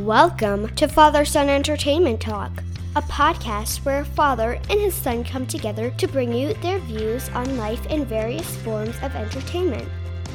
Welcome 0.00 0.68
to 0.74 0.88
Father 0.88 1.24
Son 1.24 1.48
Entertainment 1.48 2.20
Talk, 2.20 2.52
a 2.96 3.00
podcast 3.00 3.82
where 3.82 4.00
a 4.00 4.04
father 4.04 4.60
and 4.68 4.78
his 4.78 4.94
son 4.94 5.24
come 5.24 5.46
together 5.46 5.88
to 5.92 6.06
bring 6.06 6.34
you 6.34 6.52
their 6.52 6.80
views 6.80 7.30
on 7.30 7.56
life 7.56 7.86
in 7.86 8.04
various 8.04 8.56
forms 8.56 8.94
of 8.96 9.16
entertainment. 9.16 9.88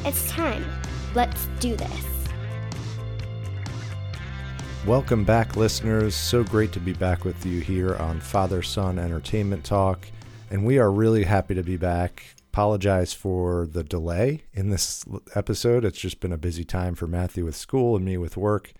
It's 0.03 0.27
time. 0.31 0.65
Let's 1.13 1.45
do 1.59 1.75
this. 1.75 2.05
Welcome 4.87 5.25
back, 5.25 5.55
listeners. 5.55 6.15
So 6.15 6.43
great 6.43 6.71
to 6.71 6.79
be 6.79 6.93
back 6.93 7.23
with 7.23 7.45
you 7.45 7.61
here 7.61 7.95
on 7.97 8.19
Father 8.19 8.63
Son 8.63 8.97
Entertainment 8.97 9.63
Talk. 9.63 10.07
And 10.49 10.65
we 10.65 10.79
are 10.79 10.91
really 10.91 11.25
happy 11.25 11.53
to 11.53 11.61
be 11.61 11.77
back. 11.77 12.23
Apologize 12.51 13.13
for 13.13 13.67
the 13.67 13.83
delay 13.83 14.41
in 14.53 14.71
this 14.71 15.05
episode. 15.35 15.85
It's 15.85 15.99
just 15.99 16.19
been 16.19 16.33
a 16.33 16.37
busy 16.37 16.63
time 16.63 16.95
for 16.95 17.05
Matthew 17.05 17.45
with 17.45 17.55
school 17.55 17.95
and 17.95 18.03
me 18.03 18.17
with 18.17 18.35
work. 18.35 18.73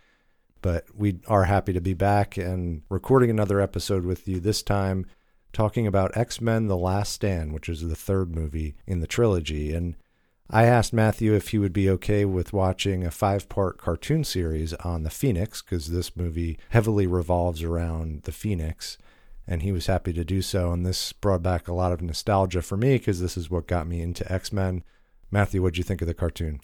But 0.62 0.86
we 0.96 1.20
are 1.28 1.46
happy 1.46 1.74
to 1.74 1.82
be 1.82 1.94
back 1.94 2.38
and 2.38 2.84
recording 2.90 3.30
another 3.30 3.60
episode 3.60 4.06
with 4.06 4.28
you 4.28 4.40
this 4.40 4.62
time, 4.62 5.08
talking 5.54 5.88
about 5.88 6.16
X 6.16 6.40
Men 6.40 6.68
The 6.68 6.78
Last 6.78 7.14
Stand, 7.14 7.54
which 7.54 7.68
is 7.68 7.82
the 7.82 7.96
third 7.96 8.36
movie 8.36 8.76
in 8.86 9.00
the 9.00 9.08
trilogy. 9.08 9.74
And 9.74 9.96
I 10.50 10.66
asked 10.66 10.94
Matthew 10.94 11.34
if 11.34 11.48
he 11.48 11.58
would 11.58 11.74
be 11.74 11.90
okay 11.90 12.26
with 12.26 12.54
watching 12.54 13.04
a 13.04 13.12
five 13.12 13.50
part 13.50 13.80
cartoon 13.80 14.24
series 14.24 14.74
on 14.76 15.04
the 15.04 15.10
Phoenix, 15.10 15.62
because 15.62 15.90
this 15.90 16.16
movie 16.16 16.60
heavily 16.70 17.08
revolves 17.08 17.64
around 17.64 18.24
the 18.24 18.32
Phoenix. 18.32 18.98
And 19.48 19.64
he 19.64 19.72
was 19.72 19.88
happy 19.88 20.14
to 20.14 20.24
do 20.24 20.44
so. 20.44 20.72
And 20.72 20.86
this 20.86 21.12
brought 21.12 21.42
back 21.42 21.68
a 21.68 21.74
lot 21.74 21.92
of 21.92 22.02
nostalgia 22.02 22.62
for 22.62 22.78
me, 22.78 22.98
because 22.98 23.20
this 23.20 23.36
is 23.36 23.50
what 23.50 23.66
got 23.66 23.88
me 23.88 24.02
into 24.02 24.32
X 24.32 24.54
Men. 24.54 24.84
Matthew, 25.32 25.64
what'd 25.64 25.80
you 25.80 25.84
think 25.84 26.02
of 26.02 26.08
the 26.08 26.14
cartoon? 26.14 26.62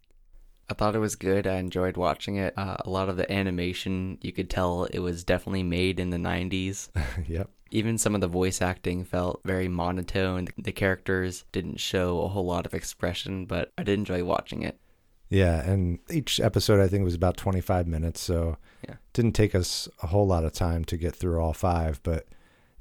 I 0.69 0.73
thought 0.73 0.95
it 0.95 0.99
was 0.99 1.15
good. 1.15 1.47
I 1.47 1.55
enjoyed 1.57 1.95
watching 1.97 2.35
it. 2.37 2.53
Uh, 2.57 2.77
a 2.79 2.89
lot 2.89 3.07
of 3.09 3.15
the 3.17 3.31
animation, 3.31 4.17
you 4.21 4.31
could 4.33 4.49
tell 4.49 4.83
it 4.85 4.99
was 4.99 5.23
definitely 5.23 5.63
made 5.63 5.99
in 5.99 6.09
the 6.09 6.17
90s. 6.17 6.89
yep. 7.27 7.49
Even 7.71 7.97
some 7.97 8.15
of 8.15 8.21
the 8.21 8.27
voice 8.27 8.61
acting 8.61 9.03
felt 9.03 9.41
very 9.45 9.67
monotone. 9.67 10.47
The 10.57 10.71
characters 10.71 11.45
didn't 11.51 11.79
show 11.79 12.21
a 12.21 12.27
whole 12.27 12.45
lot 12.45 12.65
of 12.65 12.73
expression, 12.73 13.45
but 13.45 13.71
I 13.77 13.83
did 13.83 13.97
enjoy 13.99 14.23
watching 14.23 14.63
it. 14.63 14.79
Yeah, 15.29 15.61
and 15.69 15.99
each 16.09 16.39
episode 16.39 16.79
I 16.81 16.87
think 16.87 17.03
was 17.03 17.13
about 17.15 17.35
25 17.35 17.85
minutes, 17.87 18.21
so 18.21 18.57
Yeah. 18.83 18.93
it 18.93 18.97
didn't 19.13 19.33
take 19.35 19.53
us 19.55 19.89
a 20.01 20.07
whole 20.07 20.25
lot 20.25 20.45
of 20.45 20.53
time 20.53 20.85
to 20.85 20.95
get 20.97 21.13
through 21.15 21.41
all 21.41 21.51
five, 21.53 22.01
but 22.03 22.27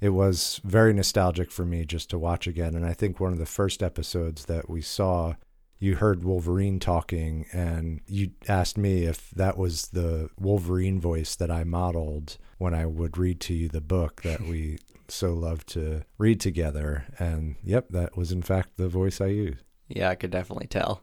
it 0.01 0.11
was 0.11 0.61
very 0.63 0.93
nostalgic 0.93 1.51
for 1.51 1.65
me 1.65 1.85
just 1.85 2.09
to 2.11 2.19
watch 2.19 2.47
again. 2.47 2.77
And 2.77 2.87
I 2.87 2.93
think 2.93 3.19
one 3.19 3.33
of 3.33 3.39
the 3.39 3.47
first 3.47 3.83
episodes 3.83 4.45
that 4.45 4.71
we 4.71 4.81
saw, 4.83 5.35
you 5.79 5.97
heard 5.97 6.25
Wolverine 6.25 6.79
talking, 6.79 7.47
and 7.53 8.01
you 8.07 8.31
asked 8.49 8.79
me 8.79 9.05
if 9.05 9.31
that 9.31 9.57
was 9.57 9.89
the 9.89 10.31
Wolverine 10.39 11.01
voice 11.01 11.37
that 11.37 11.51
I 11.51 11.65
modeled 11.65 12.39
when 12.59 12.75
I 12.75 12.87
would 12.87 13.19
read 13.19 13.41
to 13.43 13.55
you 13.55 13.69
the 13.69 13.81
book 13.81 14.23
that 14.23 14.41
we 14.41 14.79
so 15.09 15.33
love 15.33 15.67
to 15.67 16.03
read 16.19 16.41
together. 16.41 17.07
And 17.19 17.57
yep, 17.63 17.89
that 17.91 18.17
was 18.17 18.33
in 18.33 18.43
fact 18.43 18.77
the 18.77 18.89
voice 18.89 19.21
I 19.21 19.27
used. 19.27 19.63
Yeah, 19.89 20.11
I 20.11 20.15
could 20.15 20.31
definitely 20.31 20.67
tell. 20.67 21.03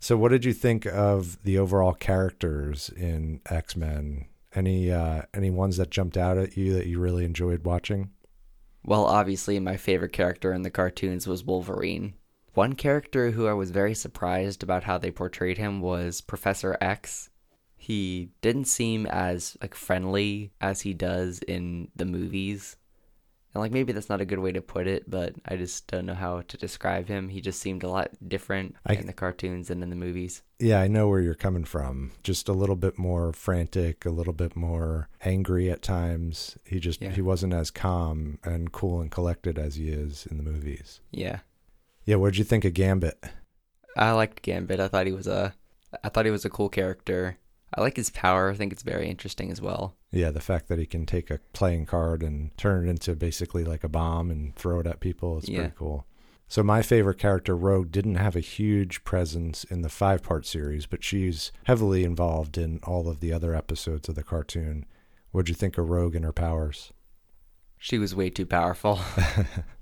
So, 0.00 0.16
what 0.16 0.30
did 0.30 0.44
you 0.44 0.52
think 0.52 0.86
of 0.86 1.42
the 1.42 1.58
overall 1.58 1.94
characters 1.94 2.90
in 2.96 3.40
X 3.48 3.76
Men? 3.76 4.26
Any 4.54 4.90
uh, 4.90 5.22
any 5.34 5.50
ones 5.50 5.76
that 5.76 5.90
jumped 5.90 6.16
out 6.16 6.38
at 6.38 6.56
you 6.56 6.72
that 6.74 6.86
you 6.86 6.98
really 6.98 7.24
enjoyed 7.24 7.64
watching? 7.64 8.10
Well, 8.84 9.04
obviously, 9.04 9.58
my 9.58 9.76
favorite 9.76 10.12
character 10.12 10.52
in 10.52 10.62
the 10.62 10.70
cartoons 10.70 11.26
was 11.26 11.44
Wolverine. 11.44 12.14
One 12.56 12.72
character 12.72 13.32
who 13.32 13.46
I 13.46 13.52
was 13.52 13.70
very 13.70 13.94
surprised 13.94 14.62
about 14.62 14.84
how 14.84 14.96
they 14.96 15.10
portrayed 15.10 15.58
him 15.58 15.82
was 15.82 16.22
Professor 16.22 16.74
X. 16.80 17.28
He 17.76 18.30
didn't 18.40 18.64
seem 18.66 19.04
as 19.04 19.58
like 19.60 19.74
friendly 19.74 20.52
as 20.58 20.80
he 20.80 20.94
does 20.94 21.40
in 21.40 21.88
the 21.94 22.06
movies. 22.06 22.78
And 23.52 23.60
like 23.60 23.72
maybe 23.72 23.92
that's 23.92 24.08
not 24.08 24.22
a 24.22 24.24
good 24.24 24.38
way 24.38 24.52
to 24.52 24.62
put 24.62 24.86
it, 24.86 25.08
but 25.10 25.34
I 25.44 25.56
just 25.56 25.86
don't 25.86 26.06
know 26.06 26.14
how 26.14 26.40
to 26.48 26.56
describe 26.56 27.08
him. 27.08 27.28
He 27.28 27.42
just 27.42 27.60
seemed 27.60 27.82
a 27.82 27.90
lot 27.90 28.08
different 28.26 28.74
I- 28.86 28.94
in 28.94 29.06
the 29.06 29.12
cartoons 29.12 29.68
than 29.68 29.82
in 29.82 29.90
the 29.90 29.94
movies. 29.96 30.42
Yeah, 30.58 30.80
I 30.80 30.88
know 30.88 31.08
where 31.08 31.20
you're 31.20 31.34
coming 31.34 31.64
from. 31.64 32.12
Just 32.22 32.48
a 32.48 32.54
little 32.54 32.76
bit 32.76 32.98
more 32.98 33.34
frantic, 33.34 34.06
a 34.06 34.10
little 34.10 34.32
bit 34.32 34.56
more 34.56 35.10
angry 35.22 35.70
at 35.70 35.82
times. 35.82 36.56
He 36.64 36.80
just 36.80 37.02
Yeah. 37.02 37.10
he 37.10 37.20
wasn't 37.20 37.52
as 37.52 37.70
calm 37.70 38.38
and 38.42 38.72
cool 38.72 39.02
and 39.02 39.10
collected 39.10 39.58
as 39.58 39.74
he 39.74 39.90
is 39.90 40.26
in 40.30 40.38
the 40.38 40.42
movies. 40.50 41.02
Yeah. 41.10 41.40
Yeah, 42.06 42.16
what'd 42.16 42.38
you 42.38 42.44
think 42.44 42.64
of 42.64 42.72
Gambit? 42.74 43.22
I 43.96 44.12
liked 44.12 44.42
Gambit. 44.42 44.80
I 44.80 44.88
thought 44.88 45.06
he 45.06 45.12
was 45.12 45.26
a 45.26 45.54
I 46.02 46.08
thought 46.08 46.24
he 46.24 46.30
was 46.30 46.44
a 46.44 46.50
cool 46.50 46.68
character. 46.68 47.38
I 47.74 47.80
like 47.80 47.96
his 47.96 48.10
power. 48.10 48.50
I 48.50 48.54
think 48.54 48.72
it's 48.72 48.82
very 48.82 49.08
interesting 49.08 49.50
as 49.50 49.60
well. 49.60 49.96
Yeah, 50.12 50.30
the 50.30 50.40
fact 50.40 50.68
that 50.68 50.78
he 50.78 50.86
can 50.86 51.04
take 51.04 51.30
a 51.30 51.40
playing 51.52 51.86
card 51.86 52.22
and 52.22 52.56
turn 52.56 52.86
it 52.86 52.90
into 52.90 53.14
basically 53.16 53.64
like 53.64 53.82
a 53.84 53.88
bomb 53.88 54.30
and 54.30 54.54
throw 54.54 54.80
it 54.80 54.86
at 54.86 55.00
people 55.00 55.38
is 55.38 55.48
Yeah. 55.48 55.58
pretty 55.60 55.74
cool. 55.76 56.06
So 56.48 56.62
my 56.62 56.80
favorite 56.80 57.18
character, 57.18 57.56
Rogue, 57.56 57.90
didn't 57.90 58.14
have 58.14 58.36
a 58.36 58.40
huge 58.40 59.02
presence 59.02 59.64
in 59.64 59.82
the 59.82 59.88
five-part 59.88 60.46
series, 60.46 60.86
but 60.86 61.02
she's 61.02 61.50
heavily 61.64 62.04
involved 62.04 62.56
in 62.56 62.78
all 62.84 63.08
of 63.08 63.18
the 63.18 63.32
other 63.32 63.52
episodes 63.52 64.08
of 64.08 64.14
the 64.14 64.22
cartoon. 64.22 64.86
What'd 65.32 65.48
you 65.48 65.56
think 65.56 65.76
of 65.76 65.88
Rogue 65.90 66.14
and 66.14 66.24
her 66.24 66.32
powers? 66.32 66.92
She 67.78 67.98
was 67.98 68.14
way 68.14 68.30
too 68.30 68.46
powerful. 68.46 69.00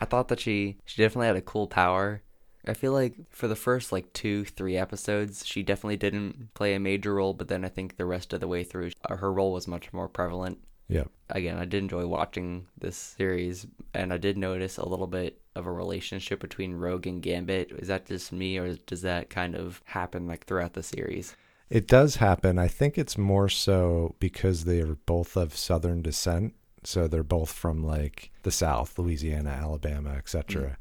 I 0.00 0.04
thought 0.04 0.28
that 0.28 0.40
she 0.40 0.78
she 0.84 1.02
definitely 1.02 1.28
had 1.28 1.36
a 1.36 1.42
cool 1.42 1.66
power. 1.66 2.22
I 2.66 2.74
feel 2.74 2.92
like 2.92 3.14
for 3.30 3.48
the 3.48 3.56
first 3.56 3.90
like 3.90 4.12
two, 4.12 4.44
three 4.44 4.76
episodes, 4.76 5.46
she 5.46 5.62
definitely 5.62 5.96
didn't 5.96 6.52
play 6.54 6.74
a 6.74 6.80
major 6.80 7.14
role, 7.14 7.32
but 7.32 7.48
then 7.48 7.64
I 7.64 7.68
think 7.68 7.96
the 7.96 8.04
rest 8.04 8.32
of 8.32 8.40
the 8.40 8.48
way 8.48 8.64
through, 8.64 8.90
uh, 9.08 9.16
her 9.16 9.32
role 9.32 9.52
was 9.52 9.66
much 9.66 9.92
more 9.92 10.08
prevalent. 10.08 10.58
Yeah. 10.88 11.04
Again, 11.30 11.56
I 11.56 11.64
did 11.64 11.78
enjoy 11.78 12.06
watching 12.06 12.66
this 12.78 12.96
series, 12.96 13.66
and 13.94 14.12
I 14.12 14.18
did 14.18 14.36
notice 14.36 14.76
a 14.76 14.88
little 14.88 15.06
bit 15.06 15.40
of 15.54 15.66
a 15.66 15.72
relationship 15.72 16.40
between 16.40 16.74
Rogue 16.74 17.06
and 17.06 17.22
Gambit. 17.22 17.70
Is 17.72 17.88
that 17.88 18.06
just 18.06 18.32
me, 18.32 18.58
or 18.58 18.74
does 18.74 19.02
that 19.02 19.30
kind 19.30 19.54
of 19.54 19.80
happen 19.84 20.26
like 20.26 20.46
throughout 20.46 20.74
the 20.74 20.82
series? 20.82 21.36
It 21.70 21.86
does 21.86 22.16
happen. 22.16 22.58
I 22.58 22.66
think 22.66 22.98
it's 22.98 23.16
more 23.16 23.48
so 23.48 24.16
because 24.18 24.64
they 24.64 24.80
are 24.80 24.96
both 25.06 25.36
of 25.36 25.56
Southern 25.56 26.02
descent. 26.02 26.54
So 26.82 27.06
they're 27.08 27.22
both 27.22 27.52
from 27.52 27.84
like 27.84 28.30
the 28.42 28.50
South, 28.50 28.98
Louisiana, 28.98 29.50
Alabama, 29.50 30.10
etc. 30.10 30.76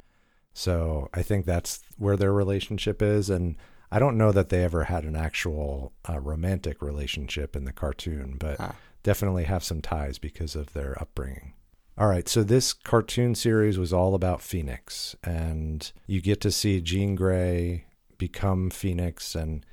So 0.53 1.09
I 1.13 1.21
think 1.21 1.45
that's 1.45 1.81
where 1.97 2.17
their 2.17 2.33
relationship 2.33 3.01
is. 3.01 3.29
And 3.29 3.55
I 3.91 3.99
don't 3.99 4.17
know 4.17 4.31
that 4.31 4.49
they 4.49 4.63
ever 4.63 4.85
had 4.85 5.03
an 5.03 5.15
actual 5.15 5.93
uh, 6.07 6.19
romantic 6.19 6.81
relationship 6.81 7.55
in 7.55 7.65
the 7.65 7.71
cartoon, 7.73 8.35
but 8.39 8.59
Ah. 8.59 8.75
definitely 9.03 9.43
have 9.45 9.63
some 9.63 9.81
ties 9.81 10.17
because 10.19 10.55
of 10.55 10.73
their 10.73 10.99
upbringing. 11.01 11.53
All 11.97 12.07
right, 12.07 12.29
so 12.29 12.43
this 12.43 12.71
cartoon 12.71 13.35
series 13.35 13.77
was 13.77 13.91
all 13.91 14.15
about 14.15 14.41
Phoenix, 14.41 15.17
and 15.21 15.91
you 16.07 16.21
get 16.21 16.39
to 16.41 16.51
see 16.51 16.79
Jean 16.79 17.13
Grey 17.15 17.85
become 18.17 18.69
Phoenix, 18.69 19.35
and 19.35 19.65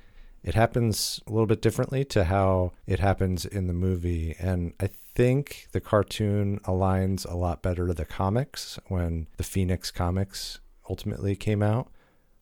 it 0.43 0.53
happens 0.53 1.21
a 1.25 1.31
little 1.31 1.45
bit 1.45 1.61
differently 1.61 2.03
to 2.05 2.25
how 2.25 2.73
it 2.85 2.99
happens 2.99 3.45
in 3.45 3.67
the 3.67 3.73
movie. 3.73 4.35
And 4.39 4.73
I 4.79 4.89
think 5.17 5.67
the 5.71 5.81
cartoon 5.81 6.59
aligns 6.59 7.25
a 7.25 7.35
lot 7.35 7.63
better 7.63 7.87
to 7.87 7.93
the 7.95 8.05
comics 8.05 8.77
when 8.87 9.25
the 9.37 9.43
Phoenix 9.43 9.89
comics 9.89 10.59
ultimately 10.87 11.35
came 11.35 11.63
out, 11.63 11.91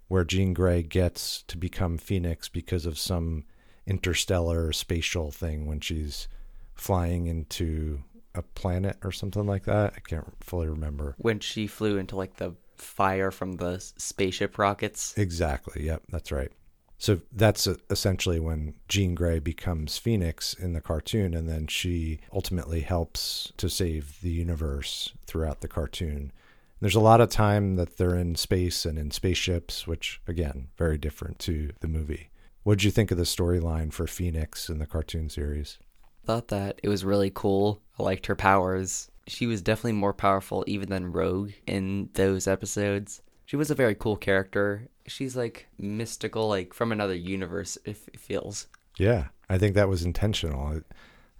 where 0.10 0.26
Jean 0.26 0.54
Grey 0.54 0.84
gets 0.84 1.42
to 1.44 1.58
become 1.58 1.98
Phoenix 1.98 2.50
because 2.50 2.86
of 2.86 2.98
some 2.98 3.46
interstellar 3.88 4.74
spatial 4.74 5.32
thing 5.32 5.68
when 5.68 5.80
she's 5.80 6.28
flying 6.74 7.28
into 7.28 8.04
a 8.34 8.42
planet 8.42 8.98
or 9.06 9.12
something 9.14 9.46
like 9.48 9.64
that. 9.64 9.94
I 9.96 10.02
can't 10.02 10.26
fully 10.44 10.68
remember. 10.68 11.16
When 11.18 11.40
she 11.40 11.68
flew 11.68 11.98
into 11.98 12.18
like 12.18 12.36
the 12.36 12.56
fire 12.76 13.32
from 13.32 13.54
the 13.54 13.80
spaceship 13.80 14.58
rockets. 14.58 15.18
Exactly. 15.18 15.86
Yep, 15.86 16.04
that's 16.10 16.30
right. 16.30 16.52
So 16.98 17.20
that's 17.32 17.68
essentially 17.90 18.40
when 18.40 18.76
Jean 18.88 19.16
Grey 19.16 19.40
becomes 19.40 19.98
Phoenix 19.98 20.54
in 20.54 20.74
the 20.74 20.82
cartoon, 20.82 21.34
and 21.34 21.48
then 21.48 21.68
she 21.68 22.20
ultimately 22.34 22.82
helps 22.82 23.52
to 23.58 23.70
save 23.70 24.22
the 24.22 24.30
universe 24.30 25.14
throughout 25.28 25.62
the 25.62 25.68
cartoon. 25.68 26.32
There's 26.80 26.96
a 26.96 27.02
lot 27.02 27.22
of 27.22 27.30
time 27.30 27.76
that 27.76 27.98
they're 27.98 28.16
in 28.16 28.36
space 28.36 28.86
and 28.86 28.98
in 28.98 29.12
spaceships, 29.12 29.88
which, 29.88 30.22
again, 30.28 30.68
very 30.78 30.98
different 30.98 31.40
to 31.40 31.72
the 31.80 31.88
movie. 31.88 32.30
What 32.64 32.80
did 32.80 32.86
you 32.86 32.92
think 32.92 33.12
of 33.12 33.18
the 33.18 33.24
storyline 33.24 33.94
for 33.94 34.08
Phoenix 34.08 34.70
in 34.70 34.80
the 34.80 34.86
cartoon 34.86 35.30
series? 35.30 35.78
thought 36.26 36.50
that 36.50 36.80
it 36.84 36.90
was 36.90 37.06
really 37.06 37.32
cool. 37.34 37.82
I 38.00 38.04
liked 38.04 38.26
her 38.26 38.36
powers. 38.36 39.10
She 39.28 39.48
was 39.48 39.62
definitely 39.62 39.94
more 39.94 40.14
powerful 40.14 40.64
even 40.68 40.90
than 40.90 41.12
Rogue 41.12 41.52
in 41.66 42.10
those 42.14 42.48
episodes. 42.48 43.22
She 43.46 43.56
was 43.56 43.70
a 43.72 43.76
very 43.76 43.96
cool 43.96 44.16
character. 44.18 44.88
She's 45.08 45.36
like 45.36 45.68
mystical, 45.78 46.48
like 46.50 46.74
from 46.74 46.92
another 46.92 47.14
universe, 47.16 47.78
if 47.86 48.08
it 48.08 48.20
feels. 48.20 48.68
Yeah, 48.98 49.26
I 49.50 49.58
think 49.58 49.76
that 49.76 49.90
was 49.90 50.04
intentional. 50.04 50.66
I 50.68 50.76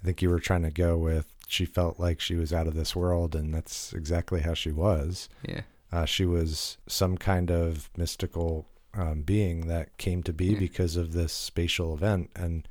I 0.02 0.06
think 0.06 0.22
you 0.22 0.30
were 0.30 0.40
trying 0.40 0.62
to 0.64 0.70
go 0.72 0.98
with 0.98 1.26
she 1.48 1.66
felt 1.66 2.00
like 2.00 2.20
she 2.20 2.36
was 2.36 2.52
out 2.54 2.68
of 2.68 2.76
this 2.76 2.96
world, 2.96 3.36
and 3.36 3.54
that's 3.54 3.92
exactly 3.94 4.42
how 4.42 4.54
she 4.54 4.72
was. 4.72 5.30
Yeah. 5.48 5.62
Uh, 5.92 6.06
she 6.06 6.26
was 6.26 6.78
some 6.88 7.18
kind 7.18 7.50
of 7.52 7.90
mystical 7.98 8.68
um, 8.94 9.22
being 9.22 9.68
that 9.68 9.98
came 9.98 10.22
to 10.24 10.34
be 10.34 10.48
Yeah. 10.48 10.60
because 10.60 10.96
of 10.96 11.14
this 11.14 11.32
spatial 11.34 11.94
event, 11.94 12.30
and 12.36 12.68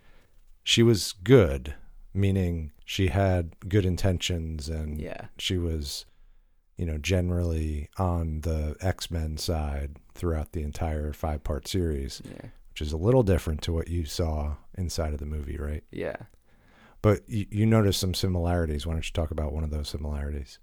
she 0.63 0.83
was 0.83 1.13
good. 1.25 1.75
meaning 2.17 2.71
she 2.85 3.09
had 3.09 3.57
good 3.69 3.85
intentions 3.85 4.69
and 4.69 5.01
Yeah. 5.01 5.27
she 5.37 5.59
was, 5.59 6.05
you 6.77 6.87
know, 6.87 6.99
generally 6.99 7.89
on 7.99 8.41
the 8.41 8.77
X 8.81 9.11
Men 9.11 9.37
side 9.37 9.97
throughout 10.15 10.53
the 10.53 10.63
entire 10.63 11.13
five 11.13 11.45
part 11.45 11.67
series, 11.69 12.21
Yeah. 12.25 12.49
which 12.71 12.81
is 12.83 12.93
a 12.93 12.97
little 12.97 13.23
different 13.23 13.63
to 13.63 13.73
what 13.73 13.89
you 13.89 14.05
saw 14.05 14.57
inside 14.77 15.13
of 15.13 15.21
the 15.21 15.27
movie, 15.27 15.57
right? 15.57 15.85
Yeah. 15.91 16.17
But 17.03 17.21
you, 17.29 17.47
you 17.51 17.67
noticed 17.67 18.01
some 18.01 18.15
similarities. 18.15 18.87
Why 18.87 18.95
don't 18.95 19.07
you 19.07 19.13
talk 19.13 19.31
about 19.31 19.53
one 19.53 19.63
of 19.65 19.71
those 19.71 19.89
similarities? 19.89 20.59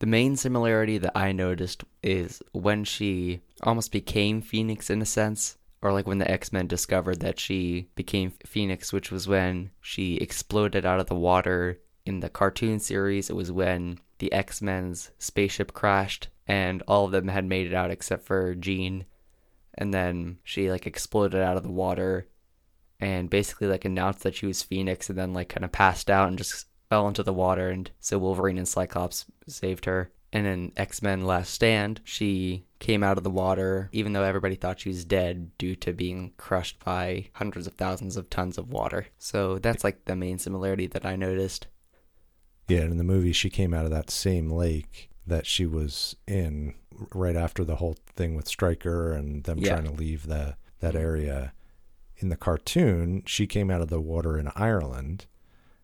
The 0.00 0.06
main 0.06 0.36
similarity 0.36 0.98
that 0.98 1.16
I 1.16 1.32
noticed 1.32 1.84
is 2.02 2.42
when 2.52 2.84
she 2.84 3.40
almost 3.62 3.92
became 3.92 4.42
Phoenix 4.42 4.90
in 4.90 5.00
a 5.00 5.06
sense, 5.06 5.56
or 5.82 5.92
like 5.92 6.06
when 6.06 6.18
the 6.18 6.30
X 6.30 6.52
Men 6.52 6.66
discovered 6.66 7.20
that 7.20 7.38
she 7.38 7.88
became 7.94 8.32
Phoenix, 8.44 8.92
which 8.92 9.10
was 9.12 9.28
when 9.28 9.70
she 9.80 10.16
exploded 10.16 10.84
out 10.84 10.98
of 11.00 11.06
the 11.06 11.14
water 11.14 11.78
in 12.04 12.20
the 12.20 12.28
cartoon 12.28 12.80
series. 12.80 13.30
It 13.30 13.36
was 13.36 13.52
when 13.52 13.98
the 14.24 14.32
X 14.32 14.62
Men's 14.62 15.10
spaceship 15.18 15.74
crashed 15.74 16.28
and 16.46 16.82
all 16.88 17.04
of 17.04 17.12
them 17.12 17.28
had 17.28 17.44
made 17.44 17.66
it 17.66 17.74
out 17.74 17.90
except 17.90 18.24
for 18.24 18.54
Jean. 18.54 19.04
And 19.74 19.92
then 19.92 20.38
she 20.42 20.70
like 20.70 20.86
exploded 20.86 21.42
out 21.42 21.58
of 21.58 21.62
the 21.62 21.70
water 21.70 22.26
and 22.98 23.28
basically 23.28 23.66
like 23.66 23.84
announced 23.84 24.22
that 24.22 24.34
she 24.34 24.46
was 24.46 24.62
Phoenix 24.62 25.10
and 25.10 25.18
then 25.18 25.34
like 25.34 25.50
kind 25.50 25.62
of 25.62 25.72
passed 25.72 26.08
out 26.08 26.28
and 26.28 26.38
just 26.38 26.64
fell 26.88 27.06
into 27.06 27.22
the 27.22 27.34
water 27.34 27.68
and 27.68 27.90
so 28.00 28.16
Wolverine 28.16 28.56
and 28.56 28.66
Cyclops 28.66 29.26
saved 29.46 29.84
her. 29.84 30.10
And 30.32 30.46
in 30.46 30.72
X-Men 30.74 31.26
Last 31.26 31.52
Stand, 31.52 32.00
she 32.02 32.64
came 32.78 33.02
out 33.02 33.18
of 33.18 33.24
the 33.24 33.30
water 33.30 33.90
even 33.92 34.14
though 34.14 34.22
everybody 34.22 34.54
thought 34.54 34.80
she 34.80 34.88
was 34.88 35.04
dead 35.04 35.50
due 35.58 35.76
to 35.76 35.92
being 35.92 36.32
crushed 36.38 36.82
by 36.82 37.26
hundreds 37.34 37.66
of 37.66 37.74
thousands 37.74 38.16
of 38.16 38.30
tons 38.30 38.56
of 38.56 38.72
water. 38.72 39.08
So 39.18 39.58
that's 39.58 39.84
like 39.84 40.06
the 40.06 40.16
main 40.16 40.38
similarity 40.38 40.86
that 40.86 41.04
I 41.04 41.14
noticed. 41.14 41.66
Yeah, 42.68 42.80
and 42.80 42.92
in 42.92 42.98
the 42.98 43.04
movie, 43.04 43.32
she 43.32 43.50
came 43.50 43.74
out 43.74 43.84
of 43.84 43.90
that 43.90 44.10
same 44.10 44.50
lake 44.50 45.10
that 45.26 45.46
she 45.46 45.66
was 45.66 46.16
in 46.26 46.74
right 47.14 47.36
after 47.36 47.64
the 47.64 47.76
whole 47.76 47.96
thing 48.16 48.34
with 48.34 48.46
Stryker 48.48 49.12
and 49.12 49.44
them 49.44 49.58
Yeah. 49.58 49.74
trying 49.74 49.84
to 49.84 49.92
leave 49.92 50.26
the 50.26 50.56
that 50.80 50.94
area. 50.94 51.52
In 52.18 52.28
the 52.28 52.36
cartoon, 52.36 53.22
she 53.26 53.46
came 53.46 53.70
out 53.70 53.80
of 53.80 53.88
the 53.88 54.00
water 54.00 54.38
in 54.38 54.48
Ireland 54.54 55.26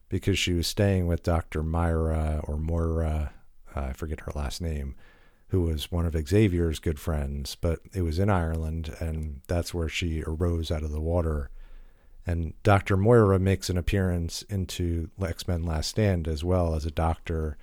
because 0.09 0.39
she 0.39 0.53
was 0.53 0.67
staying 0.67 1.07
with 1.07 1.23
Dr. 1.23 1.63
Myra 1.63 2.41
or 2.45 2.57
Moira, 2.59 3.33
uh, 3.75 3.81
I 3.81 3.93
forget 3.95 4.21
her 4.21 4.33
last 4.35 4.61
name, 4.61 4.95
who 5.49 5.63
was 5.63 5.91
one 5.91 6.05
of 6.07 6.15
Xavier's 6.29 6.79
good 6.81 6.99
friends, 7.01 7.57
but 7.61 7.81
it 7.95 8.03
was 8.03 8.19
in 8.19 8.29
Ireland 8.31 8.95
and 9.01 9.41
that's 9.49 9.73
where 9.75 9.89
she 9.89 10.23
arose 10.27 10.71
out 10.71 10.83
of 10.83 10.91
the 10.93 11.01
water 11.01 11.51
and 12.27 12.55
Dr. 12.63 12.97
Moira 12.97 13.39
makes 13.39 13.71
an 13.71 13.79
appearance 13.79 14.43
into 14.43 15.11
X 15.21 15.49
Men 15.49 15.63
Last 15.63 15.89
Stand 15.89 16.29
as 16.29 16.45
well 16.45 16.75
as 16.75 16.85
a 16.85 16.91
doctor. 16.91 17.57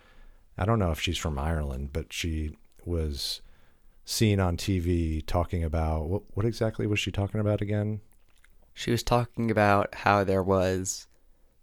I 0.57 0.65
don't 0.65 0.79
know 0.79 0.91
if 0.91 0.99
she's 0.99 1.17
from 1.17 1.37
Ireland, 1.37 1.89
but 1.93 2.11
she 2.11 2.57
was 2.85 3.41
seen 4.05 4.39
on 4.39 4.57
TV 4.57 5.25
talking 5.25 5.63
about 5.63 6.07
what, 6.07 6.23
what 6.33 6.45
exactly 6.45 6.87
was 6.87 6.99
she 6.99 7.11
talking 7.11 7.39
about 7.39 7.61
again? 7.61 8.01
She 8.73 8.91
was 8.91 9.03
talking 9.03 9.51
about 9.51 9.93
how 9.93 10.23
there 10.23 10.43
was 10.43 11.07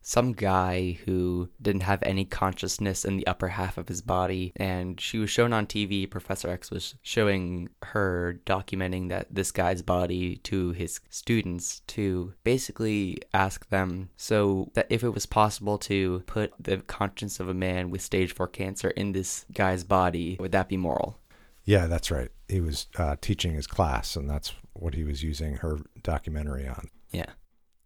some 0.04 0.32
guy 0.32 0.98
who 1.06 1.48
didn't 1.60 1.82
have 1.82 2.02
any 2.02 2.24
consciousness 2.26 3.04
in 3.04 3.16
the 3.16 3.26
upper 3.26 3.48
half 3.48 3.78
of 3.78 3.88
his 3.88 4.02
body, 4.02 4.52
and 4.56 5.00
she 5.00 5.18
was 5.18 5.30
shown 5.30 5.52
on 5.52 5.66
TV. 5.66 6.08
Professor 6.08 6.50
X 6.50 6.70
was 6.70 6.94
showing 7.02 7.70
her 7.82 8.38
documenting 8.44 9.08
that 9.08 9.26
this 9.30 9.50
guy's 9.50 9.80
body 9.80 10.36
to 10.36 10.72
his 10.72 11.00
students 11.08 11.80
to 11.88 12.34
basically 12.44 13.18
ask 13.32 13.68
them 13.70 14.10
so 14.16 14.70
that 14.74 14.86
if 14.90 15.02
it 15.02 15.10
was 15.10 15.26
possible 15.26 15.78
to 15.78 16.22
put 16.26 16.52
the 16.60 16.76
conscience 16.76 17.40
of 17.40 17.48
a 17.48 17.54
man 17.54 17.90
with 17.90 18.02
stage 18.02 18.34
4 18.34 18.46
cancer 18.48 18.90
in 18.90 19.12
this 19.12 19.46
guy's 19.54 19.84
body, 19.84 20.36
would 20.38 20.52
that 20.52 20.68
be 20.68 20.76
moral? 20.76 21.18
Yeah, 21.64 21.86
that's 21.86 22.10
right. 22.10 22.30
He 22.46 22.60
was 22.60 22.88
uh, 22.96 23.16
teaching 23.22 23.54
his 23.54 23.66
class, 23.66 24.16
and 24.16 24.28
that's 24.28 24.52
what 24.74 24.94
he 24.94 25.02
was 25.02 25.22
using 25.22 25.56
her 25.56 25.78
documentary 26.02 26.68
on. 26.68 26.88
Yeah. 27.10 27.30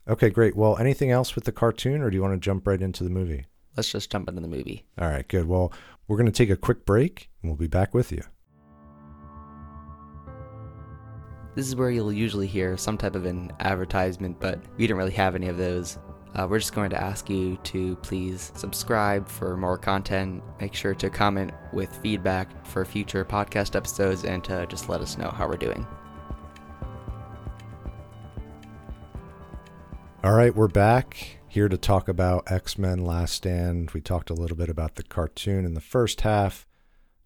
Okay, 0.08 0.30
great. 0.30 0.56
Well, 0.56 0.78
anything 0.78 1.10
else 1.10 1.34
with 1.34 1.44
the 1.44 1.52
cartoon, 1.52 2.00
or 2.00 2.08
do 2.08 2.16
you 2.16 2.22
want 2.22 2.34
to 2.34 2.40
jump 2.40 2.66
right 2.66 2.80
into 2.80 3.04
the 3.04 3.10
movie? 3.10 3.44
Let's 3.76 3.92
just 3.92 4.10
jump 4.10 4.28
into 4.28 4.40
the 4.40 4.48
movie. 4.48 4.86
All 4.98 5.08
right, 5.08 5.28
good. 5.28 5.46
Well, 5.46 5.72
we're 6.06 6.16
going 6.16 6.26
to 6.26 6.32
take 6.32 6.50
a 6.50 6.56
quick 6.56 6.86
break, 6.86 7.28
and 7.42 7.50
we'll 7.50 7.58
be 7.58 7.66
back 7.66 7.92
with 7.92 8.10
you. 8.10 8.22
This 11.54 11.66
is 11.66 11.76
where 11.76 11.90
you'll 11.90 12.12
usually 12.12 12.46
hear 12.46 12.76
some 12.76 12.96
type 12.96 13.14
of 13.14 13.26
an 13.26 13.52
advertisement, 13.60 14.40
but 14.40 14.60
we 14.76 14.86
didn't 14.86 14.96
really 14.96 15.10
have 15.10 15.34
any 15.34 15.48
of 15.48 15.58
those. 15.58 15.98
Uh, 16.34 16.46
we're 16.48 16.58
just 16.58 16.74
going 16.74 16.90
to 16.90 17.02
ask 17.02 17.28
you 17.28 17.56
to 17.64 17.96
please 17.96 18.52
subscribe 18.54 19.28
for 19.28 19.56
more 19.56 19.76
content. 19.76 20.42
Make 20.60 20.74
sure 20.74 20.94
to 20.94 21.10
comment 21.10 21.52
with 21.72 21.94
feedback 21.96 22.66
for 22.66 22.84
future 22.84 23.24
podcast 23.24 23.74
episodes 23.74 24.24
and 24.24 24.42
to 24.44 24.66
just 24.66 24.88
let 24.88 25.00
us 25.00 25.18
know 25.18 25.30
how 25.30 25.48
we're 25.48 25.56
doing. 25.56 25.86
All 30.28 30.34
right, 30.34 30.54
we're 30.54 30.68
back 30.68 31.38
here 31.48 31.70
to 31.70 31.78
talk 31.78 32.06
about 32.06 32.52
X 32.52 32.76
Men 32.76 32.98
Last 32.98 33.32
Stand. 33.32 33.92
We 33.92 34.02
talked 34.02 34.28
a 34.28 34.34
little 34.34 34.58
bit 34.58 34.68
about 34.68 34.96
the 34.96 35.02
cartoon 35.02 35.64
in 35.64 35.72
the 35.72 35.80
first 35.80 36.20
half. 36.20 36.66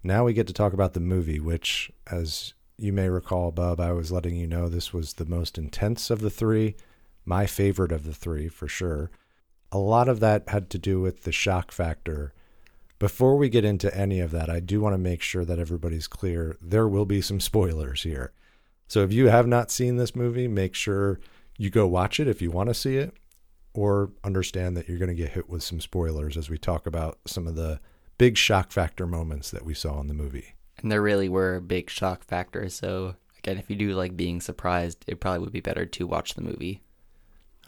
Now 0.05 0.23
we 0.23 0.33
get 0.33 0.47
to 0.47 0.53
talk 0.53 0.73
about 0.73 0.93
the 0.93 1.01
movie, 1.01 1.41
which, 1.41 1.91
as 2.09 2.55
you 2.79 2.93
may 2.93 3.09
recall, 3.09 3.51
Bub, 3.51 3.81
I 3.81 3.91
was 3.91 4.13
letting 4.13 4.37
you 4.37 4.47
know 4.47 4.69
this 4.69 4.93
was 4.93 5.15
the 5.15 5.27
most 5.27 5.59
intense 5.59 6.11
of 6.11 6.21
the 6.21 6.31
three, 6.31 6.77
my 7.25 7.45
favorite 7.45 7.91
of 7.91 8.05
the 8.05 8.15
three 8.15 8.47
for 8.47 8.69
sure. 8.69 9.11
A 9.73 9.79
lot 9.79 10.09
of 10.09 10.21
that 10.21 10.49
had 10.49 10.71
to 10.71 10.79
do 10.79 11.01
with 11.01 11.25
the 11.25 11.33
shock 11.33 11.73
factor. 11.73 12.33
Before 13.01 13.37
we 13.37 13.49
get 13.49 13.65
into 13.65 13.93
any 13.99 14.21
of 14.21 14.31
that, 14.31 14.49
I 14.49 14.61
do 14.61 14.81
want 14.81 14.95
to 14.95 14.99
make 14.99 15.23
sure 15.23 15.45
that 15.45 15.59
everybody's 15.59 16.07
clear. 16.07 16.57
There 16.63 16.87
will 16.87 17.07
be 17.07 17.21
some 17.21 17.41
spoilers 17.41 18.05
here. 18.05 18.33
So 18.87 19.03
if 19.03 19.13
you 19.13 19.27
have 19.27 19.49
not 19.49 19.73
seen 19.73 19.97
this 19.97 20.15
movie, 20.15 20.47
make 20.47 20.77
sure 20.77 21.19
you 21.62 21.70
go 21.70 21.87
watch 21.87 22.19
it 22.19 22.26
if 22.26 22.43
you 22.43 22.50
want 22.50 22.69
to 22.69 22.75
see 22.75 22.97
it, 22.97 23.14
or 23.73 24.11
understand 24.25 24.76
that 24.76 24.88
you're 24.88 24.99
going 24.99 25.09
to 25.09 25.14
get 25.14 25.31
hit 25.31 25.49
with 25.49 25.62
some 25.62 25.81
spoilers 25.81 26.37
as 26.37 26.50
we 26.50 26.59
talk 26.59 26.88
about 26.88 27.20
some 27.25 27.47
of 27.47 27.55
the 27.55 27.79
big 28.19 28.37
shock 28.37 28.73
factor 28.73 29.06
moments 29.06 29.53
that 29.53 29.64
we 29.64 29.73
saw 29.73 30.00
in 30.00 30.09
the 30.09 30.14
movie. 30.14 30.55
And 30.79 30.91
there 30.91 31.00
really 31.00 31.29
were 31.29 31.61
big 31.61 31.88
shock 31.88 32.25
factors, 32.25 32.75
so 32.75 33.14
again, 33.38 33.59
if 33.59 33.70
you 33.70 33.76
do 33.76 33.94
like 33.94 34.17
being 34.17 34.41
surprised, 34.41 35.05
it 35.06 35.20
probably 35.20 35.39
would 35.39 35.53
be 35.53 35.60
better 35.60 35.87
to 35.87 36.06
watch 36.06 36.34
the 36.34 36.43
movie. 36.43 36.82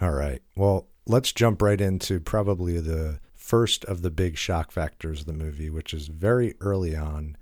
All 0.00 0.10
right. 0.10 0.42
Well, 0.56 0.88
let's 1.06 1.32
jump 1.32 1.62
right 1.62 1.80
into 1.80 2.18
probably 2.18 2.80
the 2.80 3.20
first 3.32 3.84
of 3.84 4.02
the 4.02 4.10
big 4.10 4.36
shock 4.36 4.72
factors 4.72 5.20
of 5.20 5.26
the 5.26 5.32
movie, 5.32 5.70
which 5.70 5.94
is 5.94 6.08
very 6.08 6.54
early 6.60 6.96
on. 6.96 7.36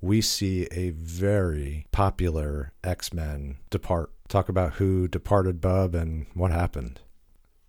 We 0.00 0.20
see 0.20 0.66
a 0.72 0.90
very 0.90 1.86
popular 1.92 2.72
X 2.82 3.12
Men 3.12 3.58
depart. 3.70 4.10
Talk 4.28 4.48
about 4.48 4.74
who 4.74 5.06
departed 5.08 5.60
Bub 5.60 5.94
and 5.94 6.26
what 6.34 6.50
happened. 6.50 7.00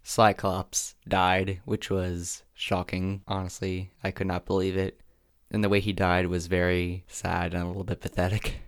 Cyclops 0.04 0.96
died, 1.08 1.62
which 1.66 1.90
was 1.90 2.44
shocking. 2.54 3.22
Honestly, 3.28 3.92
I 4.04 4.12
could 4.12 4.28
not 4.28 4.46
believe 4.46 4.78
it. 4.78 5.00
And 5.52 5.64
the 5.64 5.70
way 5.70 5.80
he 5.80 5.94
died 5.94 6.28
was 6.28 6.48
very 6.48 7.04
sad 7.08 7.54
and 7.54 7.64
a 7.64 7.68
little 7.68 7.84
bit 7.84 8.02
pathetic. 8.02 8.56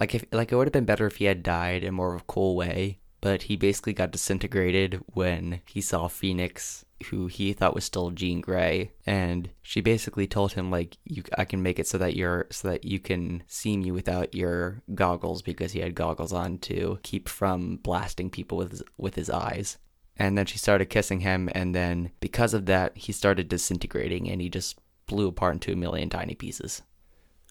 Like 0.00 0.14
if 0.14 0.24
like 0.30 0.52
it 0.52 0.54
would 0.54 0.68
have 0.68 0.72
been 0.72 0.84
better 0.84 1.08
if 1.08 1.16
he 1.16 1.24
had 1.24 1.42
died 1.42 1.82
in 1.82 1.92
more 1.92 2.14
of 2.14 2.20
a 2.20 2.24
cool 2.28 2.54
way, 2.54 3.00
but 3.20 3.42
he 3.42 3.56
basically 3.56 3.92
got 3.92 4.12
disintegrated 4.12 5.02
when 5.12 5.60
he 5.66 5.80
saw 5.80 6.06
Phoenix, 6.06 6.84
who 7.06 7.28
he 7.28 7.52
thought 7.52 7.74
was 7.74 7.84
still 7.84 8.10
Jean 8.10 8.40
Grey, 8.40 8.92
and 9.06 9.50
she 9.62 9.80
basically 9.80 10.26
told 10.26 10.52
him 10.52 10.70
like 10.70 10.96
you 11.04 11.22
I 11.36 11.44
can 11.44 11.62
make 11.62 11.78
it 11.78 11.86
so 11.86 11.98
that 11.98 12.16
you're 12.16 12.46
so 12.50 12.68
that 12.68 12.84
you 12.84 12.98
can 12.98 13.42
see 13.46 13.76
me 13.76 13.90
without 13.90 14.34
your 14.34 14.82
goggles 14.94 15.42
because 15.42 15.72
he 15.72 15.80
had 15.80 15.94
goggles 15.94 16.32
on 16.32 16.58
to 16.58 16.98
keep 17.02 17.28
from 17.28 17.76
blasting 17.76 18.30
people 18.30 18.58
with 18.58 18.70
his, 18.72 18.82
with 18.96 19.14
his 19.14 19.30
eyes. 19.30 19.78
And 20.16 20.36
then 20.36 20.46
she 20.46 20.58
started 20.58 20.86
kissing 20.86 21.20
him, 21.20 21.48
and 21.54 21.74
then 21.74 22.10
because 22.18 22.52
of 22.52 22.66
that, 22.66 22.96
he 22.96 23.12
started 23.12 23.48
disintegrating, 23.48 24.28
and 24.28 24.40
he 24.40 24.48
just 24.48 24.76
blew 25.06 25.28
apart 25.28 25.54
into 25.54 25.72
a 25.72 25.76
million 25.76 26.10
tiny 26.10 26.34
pieces. 26.34 26.82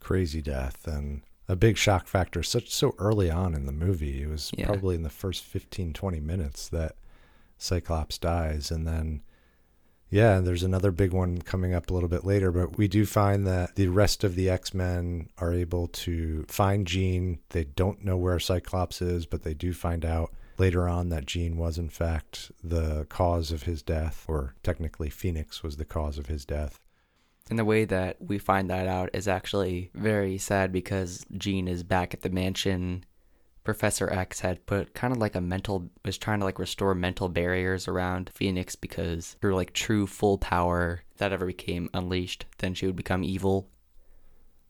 Crazy 0.01 0.42
death 0.42 0.86
and 0.86 1.22
a 1.48 1.56
big 1.56 1.77
shock 1.77 2.08
factor 2.08 2.44
such 2.44 2.70
so 2.70 2.94
early 3.00 3.32
on 3.32 3.54
in 3.56 3.66
the 3.66 3.72
movie. 3.72 4.24
It 4.24 4.27
was 4.27 4.51
Yeah. 4.58 4.66
probably 4.66 4.96
in 4.96 5.04
the 5.04 5.10
first 5.10 5.46
15 5.46 5.94
20 5.94 6.20
minutes 6.20 6.68
that 6.70 6.98
Cyclops 7.58 8.18
dies 8.18 8.70
and 8.70 8.86
then 8.86 9.22
yeah, 10.10 10.38
and 10.38 10.48
there's 10.48 10.64
another 10.64 10.92
big 10.92 11.12
one 11.12 11.42
coming 11.42 11.74
up 11.74 11.90
a 11.90 11.94
little 11.94 12.10
bit 12.10 12.26
later, 12.26 12.52
but 12.52 12.78
we 12.78 12.88
do 12.88 13.06
find 13.06 13.46
that 13.46 13.76
the 13.76 13.88
rest 13.88 14.24
of 14.24 14.36
the 14.36 14.50
X-Men 14.50 15.30
are 15.38 15.54
able 15.54 15.88
to 15.88 16.46
find 16.48 16.88
Jean. 16.88 17.40
They 17.50 17.66
don't 17.66 18.06
know 18.06 18.18
where 18.18 18.40
Cyclops 18.40 19.02
is, 19.02 19.26
but 19.26 19.44
they 19.44 19.54
do 19.54 19.74
find 19.74 20.06
out 20.06 20.34
later 20.58 20.88
on 20.88 21.10
that 21.10 21.26
Jean 21.26 21.58
was 21.58 21.78
in 21.78 21.90
fact 21.90 22.52
the 22.64 23.06
cause 23.10 23.52
of 23.52 23.64
his 23.64 23.82
death 23.82 24.26
or 24.28 24.56
technically 24.64 25.10
Phoenix 25.10 25.62
was 25.62 25.78
the 25.78 25.86
cause 25.86 26.18
of 26.18 26.28
his 26.28 26.46
death. 26.46 26.80
And 27.50 27.60
the 27.60 27.66
way 27.66 27.86
that 27.86 28.18
we 28.20 28.40
find 28.40 28.70
that 28.70 28.88
out 28.88 29.10
is 29.14 29.28
actually 29.28 29.92
very 29.94 30.38
sad 30.38 30.72
because 30.72 31.26
Jean 31.38 31.68
is 31.68 31.84
back 31.84 32.14
at 32.14 32.22
the 32.22 32.30
mansion 32.30 33.06
Professor 33.68 34.10
X 34.10 34.40
had 34.40 34.66
put 34.66 34.94
kind 34.94 35.12
of 35.12 35.20
like 35.20 35.36
a 35.36 35.42
mental 35.42 35.90
was 36.06 36.18
trying 36.18 36.40
to 36.40 36.46
like 36.46 36.58
restore 36.58 36.96
mental 36.96 37.28
barriers 37.28 37.86
around 37.86 38.32
Phoenix 38.34 38.78
because 38.78 39.36
her 39.42 39.54
like 39.54 39.74
true 39.74 40.08
full 40.08 40.38
power 40.38 41.02
if 41.12 41.18
that 41.18 41.34
ever 41.34 41.46
became 41.46 41.90
unleashed, 41.94 42.46
then 42.60 42.74
she 42.74 42.86
would 42.86 42.96
become 42.96 43.26
evil. 43.26 43.68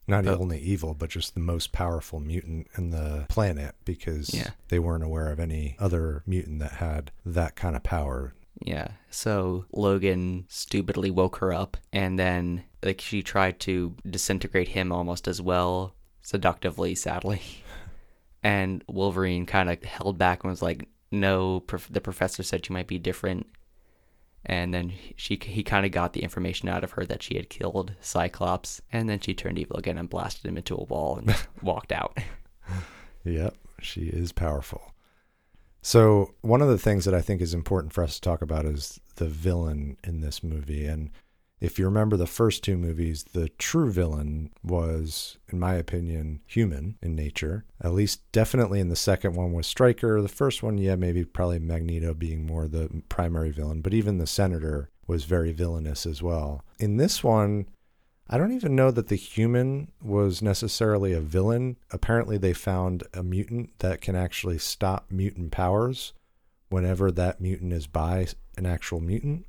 Not 0.08 0.24
But- 0.24 0.40
only 0.40 0.58
evil, 0.58 0.94
but 0.94 1.10
just 1.10 1.34
the 1.34 1.40
most 1.40 1.70
powerful 1.70 2.18
mutant 2.18 2.66
in 2.76 2.90
the 2.90 3.26
planet 3.28 3.76
because 3.84 4.34
Yeah. 4.34 4.50
they 4.66 4.80
weren't 4.80 5.04
aware 5.04 5.30
of 5.30 5.38
any 5.38 5.76
other 5.78 6.24
mutant 6.26 6.58
that 6.58 6.72
had 6.72 7.12
that 7.24 7.54
kind 7.54 7.76
of 7.76 7.84
power. 7.84 8.34
Yeah. 8.60 8.88
So 9.10 9.66
Logan 9.70 10.46
stupidly 10.48 11.12
woke 11.12 11.36
her 11.36 11.52
up 11.52 11.76
and 11.92 12.18
then 12.18 12.64
like 12.82 13.00
she 13.00 13.22
tried 13.22 13.60
to 13.60 13.94
disintegrate 14.10 14.68
him 14.70 14.90
almost 14.90 15.28
as 15.28 15.40
well, 15.40 15.94
seductively, 16.20 16.96
sadly. 16.96 17.40
And 18.42 18.84
Wolverine 18.88 19.46
kind 19.46 19.70
of 19.70 19.82
held 19.82 20.18
back 20.18 20.42
and 20.42 20.50
was 20.50 20.62
like, 20.62 20.88
"No, 21.10 21.60
prof- 21.60 21.88
the 21.90 22.00
professor 22.00 22.42
said 22.42 22.68
you 22.68 22.72
might 22.72 22.86
be 22.86 22.98
different." 22.98 23.46
And 24.46 24.72
then 24.72 24.92
she 25.16 25.38
he 25.42 25.62
kind 25.62 25.84
of 25.84 25.92
got 25.92 26.12
the 26.12 26.22
information 26.22 26.68
out 26.68 26.84
of 26.84 26.92
her 26.92 27.04
that 27.06 27.22
she 27.22 27.36
had 27.36 27.50
killed 27.50 27.94
Cyclops, 28.00 28.80
and 28.92 29.08
then 29.08 29.20
she 29.20 29.34
turned 29.34 29.58
evil 29.58 29.76
again 29.76 29.98
and 29.98 30.08
blasted 30.08 30.46
him 30.46 30.56
into 30.56 30.76
a 30.76 30.84
wall 30.84 31.18
and 31.18 31.34
walked 31.62 31.92
out. 31.92 32.16
Yep, 33.24 33.56
she 33.80 34.02
is 34.02 34.32
powerful. 34.32 34.94
So, 35.82 36.34
one 36.40 36.60
of 36.60 36.68
the 36.68 36.78
things 36.78 37.04
that 37.04 37.14
I 37.14 37.20
think 37.20 37.40
is 37.40 37.54
important 37.54 37.92
for 37.92 38.02
us 38.02 38.16
to 38.16 38.20
talk 38.20 38.42
about 38.42 38.66
is 38.66 39.00
the 39.16 39.28
villain 39.28 39.96
in 40.04 40.20
this 40.20 40.42
movie. 40.42 40.86
And 40.86 41.10
if 41.60 41.78
you 41.78 41.84
remember 41.84 42.16
the 42.16 42.26
first 42.26 42.62
two 42.62 42.76
movies, 42.76 43.24
the 43.32 43.48
true 43.50 43.90
villain 43.90 44.50
was, 44.62 45.38
in 45.48 45.58
my 45.58 45.74
opinion, 45.74 46.40
human 46.46 46.96
in 47.02 47.16
nature. 47.16 47.64
At 47.80 47.94
least, 47.94 48.20
definitely 48.32 48.80
in 48.80 48.88
the 48.88 48.96
second 48.96 49.34
one 49.34 49.52
was 49.52 49.66
Stryker. 49.66 50.22
The 50.22 50.28
first 50.28 50.62
one, 50.62 50.78
yeah, 50.78 50.94
maybe 50.94 51.24
probably 51.24 51.58
Magneto 51.58 52.14
being 52.14 52.46
more 52.46 52.68
the 52.68 53.02
primary 53.08 53.50
villain, 53.50 53.80
but 53.80 53.94
even 53.94 54.18
the 54.18 54.26
Senator 54.26 54.90
was 55.06 55.24
very 55.24 55.52
villainous 55.52 56.06
as 56.06 56.22
well. 56.22 56.64
In 56.78 56.96
this 56.96 57.24
one, 57.24 57.66
I 58.30 58.36
don't 58.36 58.52
even 58.52 58.76
know 58.76 58.90
that 58.90 59.08
the 59.08 59.16
human 59.16 59.90
was 60.02 60.42
necessarily 60.42 61.12
a 61.12 61.20
villain. 61.20 61.76
Apparently, 61.90 62.36
they 62.36 62.52
found 62.52 63.02
a 63.14 63.22
mutant 63.22 63.70
that 63.78 64.02
can 64.02 64.14
actually 64.14 64.58
stop 64.58 65.06
mutant 65.10 65.50
powers 65.50 66.12
whenever 66.68 67.10
that 67.10 67.40
mutant 67.40 67.72
is 67.72 67.86
by 67.86 68.26
an 68.58 68.66
actual 68.66 69.00
mutant. 69.00 69.46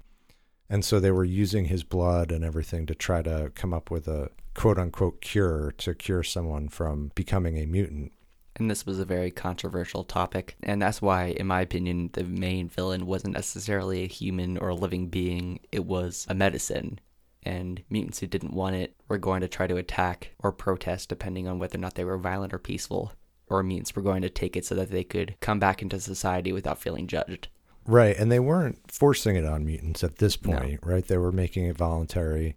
And 0.69 0.85
so 0.85 0.99
they 0.99 1.11
were 1.11 1.25
using 1.25 1.65
his 1.65 1.83
blood 1.83 2.31
and 2.31 2.43
everything 2.43 2.85
to 2.85 2.95
try 2.95 3.21
to 3.23 3.51
come 3.55 3.73
up 3.73 3.89
with 3.89 4.07
a 4.07 4.29
quote 4.53 4.77
unquote 4.77 5.21
cure 5.21 5.73
to 5.77 5.95
cure 5.95 6.23
someone 6.23 6.69
from 6.69 7.11
becoming 7.15 7.57
a 7.57 7.65
mutant. 7.65 8.11
And 8.55 8.69
this 8.69 8.85
was 8.85 8.99
a 8.99 9.05
very 9.05 9.31
controversial 9.31 10.03
topic, 10.03 10.57
and 10.61 10.81
that's 10.81 11.01
why, 11.01 11.27
in 11.27 11.47
my 11.47 11.61
opinion, 11.61 12.09
the 12.11 12.25
main 12.25 12.67
villain 12.67 13.05
wasn't 13.05 13.35
necessarily 13.35 14.03
a 14.03 14.07
human 14.07 14.57
or 14.57 14.69
a 14.69 14.75
living 14.75 15.07
being, 15.07 15.61
it 15.71 15.85
was 15.85 16.27
a 16.29 16.35
medicine. 16.35 16.99
And 17.43 17.81
mutants 17.89 18.19
who 18.19 18.27
didn't 18.27 18.53
want 18.53 18.75
it 18.75 18.95
were 19.07 19.17
going 19.17 19.39
to 19.41 19.47
try 19.47 19.65
to 19.65 19.77
attack 19.77 20.31
or 20.39 20.51
protest, 20.51 21.07
depending 21.07 21.47
on 21.47 21.57
whether 21.57 21.77
or 21.77 21.81
not 21.81 21.95
they 21.95 22.03
were 22.03 22.17
violent 22.17 22.53
or 22.53 22.59
peaceful. 22.59 23.13
Or 23.47 23.63
mutants 23.63 23.95
were 23.95 24.01
going 24.01 24.23
to 24.23 24.29
take 24.29 24.57
it 24.57 24.65
so 24.65 24.75
that 24.75 24.91
they 24.91 25.05
could 25.05 25.35
come 25.39 25.59
back 25.59 25.81
into 25.81 25.99
society 26.01 26.51
without 26.51 26.79
feeling 26.79 27.07
judged. 27.07 27.47
Right. 27.89 28.15
And 28.15 28.31
they 28.31 28.39
weren't 28.39 28.91
forcing 28.91 29.35
it 29.35 29.45
on 29.45 29.65
mutants 29.65 30.03
at 30.03 30.17
this 30.17 30.41
No. 30.45 30.57
point, 30.57 30.79
right? 30.83 31.05
They 31.05 31.17
were 31.17 31.31
making 31.31 31.65
it 31.65 31.75
voluntary, 31.75 32.55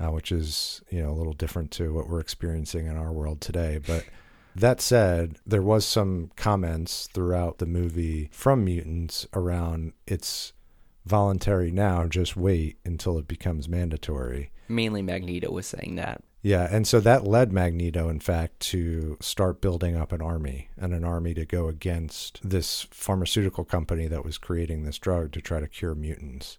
uh, 0.00 0.10
which 0.10 0.32
is, 0.32 0.82
you 0.90 1.00
know, 1.00 1.10
a 1.10 1.14
little 1.14 1.32
different 1.32 1.70
to 1.72 1.94
what 1.94 2.08
we're 2.08 2.18
experiencing 2.20 2.86
in 2.86 2.96
our 2.96 3.12
world 3.12 3.40
today. 3.40 3.78
But 3.86 4.04
that 4.56 4.80
said, 4.80 5.36
there 5.46 5.62
was 5.62 5.84
some 5.86 6.32
comments 6.36 7.08
throughout 7.14 7.58
the 7.58 7.66
movie 7.66 8.28
from 8.32 8.64
mutants 8.64 9.26
around 9.32 9.92
it's 10.08 10.52
voluntary 11.06 11.70
now, 11.70 12.06
just 12.06 12.36
wait 12.36 12.78
until 12.84 13.16
it 13.18 13.28
becomes 13.28 13.68
mandatory. 13.68 14.50
Mainly 14.68 15.02
Magneto 15.02 15.52
was 15.52 15.66
saying 15.66 15.94
that. 15.96 16.22
Yeah, 16.44 16.68
and 16.70 16.86
so 16.86 17.00
that 17.00 17.26
led 17.26 17.54
Magneto, 17.54 18.10
in 18.10 18.20
fact, 18.20 18.60
to 18.60 19.16
start 19.18 19.62
building 19.62 19.96
up 19.96 20.12
an 20.12 20.20
army 20.20 20.68
and 20.76 20.92
an 20.92 21.02
army 21.02 21.32
to 21.32 21.46
go 21.46 21.68
against 21.68 22.38
this 22.46 22.86
pharmaceutical 22.90 23.64
company 23.64 24.08
that 24.08 24.26
was 24.26 24.36
creating 24.36 24.84
this 24.84 24.98
drug 24.98 25.32
to 25.32 25.40
try 25.40 25.58
to 25.58 25.66
cure 25.66 25.94
mutants. 25.94 26.58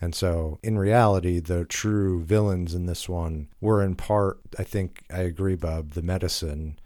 And 0.00 0.12
so, 0.12 0.58
in 0.64 0.76
reality, 0.76 1.38
the 1.38 1.66
true 1.66 2.24
villains 2.24 2.74
in 2.74 2.86
this 2.86 3.08
one 3.08 3.46
were 3.60 3.80
in 3.80 3.94
part, 3.94 4.40
I 4.58 4.64
think 4.64 5.04
I 5.08 5.20
agree, 5.20 5.54
Bub, 5.54 5.92
the 5.92 6.02
medicine, 6.02 6.76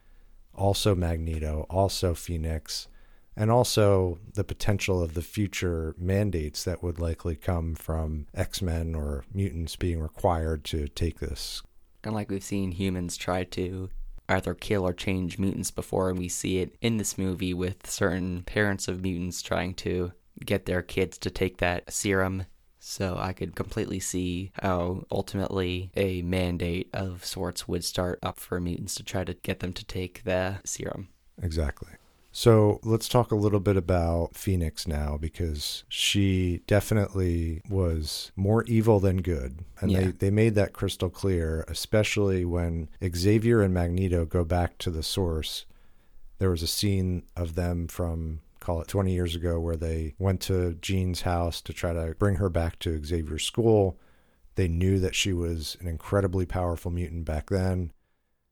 also 0.54 0.94
Magneto, 0.94 1.64
also 1.70 2.12
Phoenix, 2.12 2.86
and 3.34 3.50
also 3.50 4.18
the 4.34 4.44
potential 4.44 5.02
of 5.02 5.14
the 5.14 5.22
future 5.22 5.94
mandates 5.96 6.64
that 6.64 6.82
would 6.82 6.98
likely 6.98 7.34
come 7.34 7.74
from 7.74 8.26
X 8.34 8.60
Men 8.60 8.94
or 8.94 9.24
mutants 9.32 9.74
being 9.74 10.00
required 10.00 10.64
to 10.64 10.86
take 10.88 11.20
this 11.20 11.62
And 12.06 12.14
like 12.14 12.30
we've 12.30 12.44
seen 12.44 12.72
humans 12.72 13.16
try 13.16 13.44
to 13.44 13.90
either 14.28 14.54
kill 14.54 14.86
or 14.86 14.92
change 14.92 15.38
mutants 15.38 15.70
before, 15.70 16.10
and 16.10 16.18
we 16.18 16.28
see 16.28 16.58
it 16.58 16.76
in 16.80 16.96
this 16.96 17.18
movie 17.18 17.54
with 17.54 17.90
certain 17.90 18.42
parents 18.42 18.88
of 18.88 19.02
mutants 19.02 19.42
trying 19.42 19.74
to 19.74 20.12
get 20.44 20.66
their 20.66 20.82
kids 20.82 21.18
to 21.18 21.30
take 21.30 21.58
that 21.58 21.92
serum. 21.92 22.44
So 22.78 23.16
I 23.18 23.32
could 23.32 23.54
completely 23.54 24.00
see 24.00 24.52
how 24.60 25.04
ultimately 25.10 25.90
a 25.96 26.20
mandate 26.22 26.90
of 26.92 27.24
sorts 27.24 27.66
would 27.66 27.84
start 27.84 28.18
up 28.22 28.38
for 28.38 28.60
mutants 28.60 28.94
to 28.96 29.02
try 29.02 29.24
to 29.24 29.34
get 29.34 29.60
them 29.60 29.72
to 29.72 29.84
take 29.86 30.24
the 30.24 30.60
serum. 30.64 31.08
Exactly. 31.42 31.88
So 32.36 32.80
let's 32.82 33.08
talk 33.08 33.30
a 33.30 33.36
little 33.36 33.60
bit 33.60 33.76
about 33.76 34.34
Phoenix 34.34 34.88
now 34.88 35.16
because 35.16 35.84
she 35.88 36.62
definitely 36.66 37.62
was 37.70 38.32
more 38.34 38.64
evil 38.64 38.98
than 38.98 39.22
good. 39.22 39.60
And 39.80 39.94
they, 39.94 40.06
they 40.06 40.30
made 40.32 40.56
that 40.56 40.72
crystal 40.72 41.10
clear, 41.10 41.64
especially 41.68 42.44
when 42.44 42.88
Xavier 43.14 43.62
and 43.62 43.72
Magneto 43.72 44.24
go 44.24 44.44
back 44.44 44.78
to 44.78 44.90
the 44.90 45.04
source. 45.04 45.64
There 46.38 46.50
was 46.50 46.64
a 46.64 46.66
scene 46.66 47.22
of 47.36 47.54
them 47.54 47.86
from, 47.86 48.40
call 48.58 48.80
it 48.80 48.88
20 48.88 49.12
years 49.12 49.36
ago, 49.36 49.60
where 49.60 49.76
they 49.76 50.16
went 50.18 50.40
to 50.42 50.74
Jean's 50.80 51.20
house 51.20 51.60
to 51.60 51.72
try 51.72 51.92
to 51.92 52.16
bring 52.18 52.34
her 52.36 52.50
back 52.50 52.80
to 52.80 53.00
Xavier's 53.04 53.44
school. 53.44 53.96
They 54.56 54.66
knew 54.66 54.98
that 54.98 55.14
she 55.14 55.32
was 55.32 55.76
an 55.80 55.86
incredibly 55.86 56.46
powerful 56.46 56.90
mutant 56.90 57.26
back 57.26 57.48
then 57.48 57.92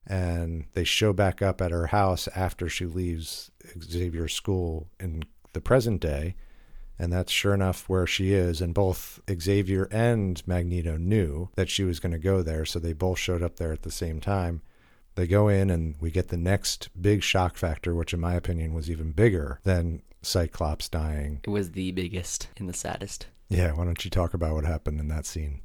and 0.07 0.65
they 0.73 0.85
show 0.85 1.13
back 1.13 1.43
up 1.43 1.61
at 1.61 1.71
her 1.71 1.89
house 1.89 2.29
after 2.35 2.69
she 2.69 2.87
leaves 2.87 3.51
Xavier's 3.81 4.35
school 4.35 4.89
in 4.99 5.23
the 5.53 5.61
present 5.61 6.01
day. 6.01 6.35
And 6.99 7.13
that's 7.13 7.33
sure 7.33 7.55
enough 7.55 7.89
where 7.89 8.07
she 8.07 8.33
is. 8.33 8.61
And 8.61 8.75
both 8.75 9.21
Xavier 9.29 9.89
and 9.91 10.41
Magneto 10.47 10.97
knew 10.97 11.49
that 11.57 11.69
she 11.69 11.85
was 11.85 11.99
going 11.99 12.13
to 12.13 12.19
go 12.19 12.43
there. 12.43 12.65
So 12.65 12.79
they 12.79 12.93
both 12.93 13.19
showed 13.19 13.43
up 13.43 13.57
there 13.57 13.73
at 13.73 13.83
the 13.83 13.91
same 13.91 14.21
time. 14.21 14.63
They 15.15 15.27
go 15.27 15.49
in, 15.49 15.69
and 15.69 15.97
we 16.01 16.11
get 16.11 16.29
the 16.29 16.37
next 16.37 16.89
big 16.99 17.23
shock 17.23 17.57
factor, 17.57 17.95
which, 17.95 18.15
in 18.15 18.21
my 18.21 18.35
opinion, 18.35 18.73
was 18.73 18.91
even 18.91 19.13
bigger 19.13 19.61
than 19.63 20.03
Cyclops 20.23 20.89
dying. 20.89 21.41
It 21.45 21.51
was 21.51 21.73
the 21.73 21.93
biggest 21.93 22.49
and 22.57 22.69
the 22.69 22.73
saddest. 22.73 23.27
Yeah, 23.49 23.73
why 23.73 23.85
don't 23.85 24.05
you 24.05 24.11
talk 24.11 24.33
about 24.33 24.55
what 24.55 24.65
happened 24.65 25.01
in 25.01 25.09
that 25.09 25.27
scene? 25.27 25.61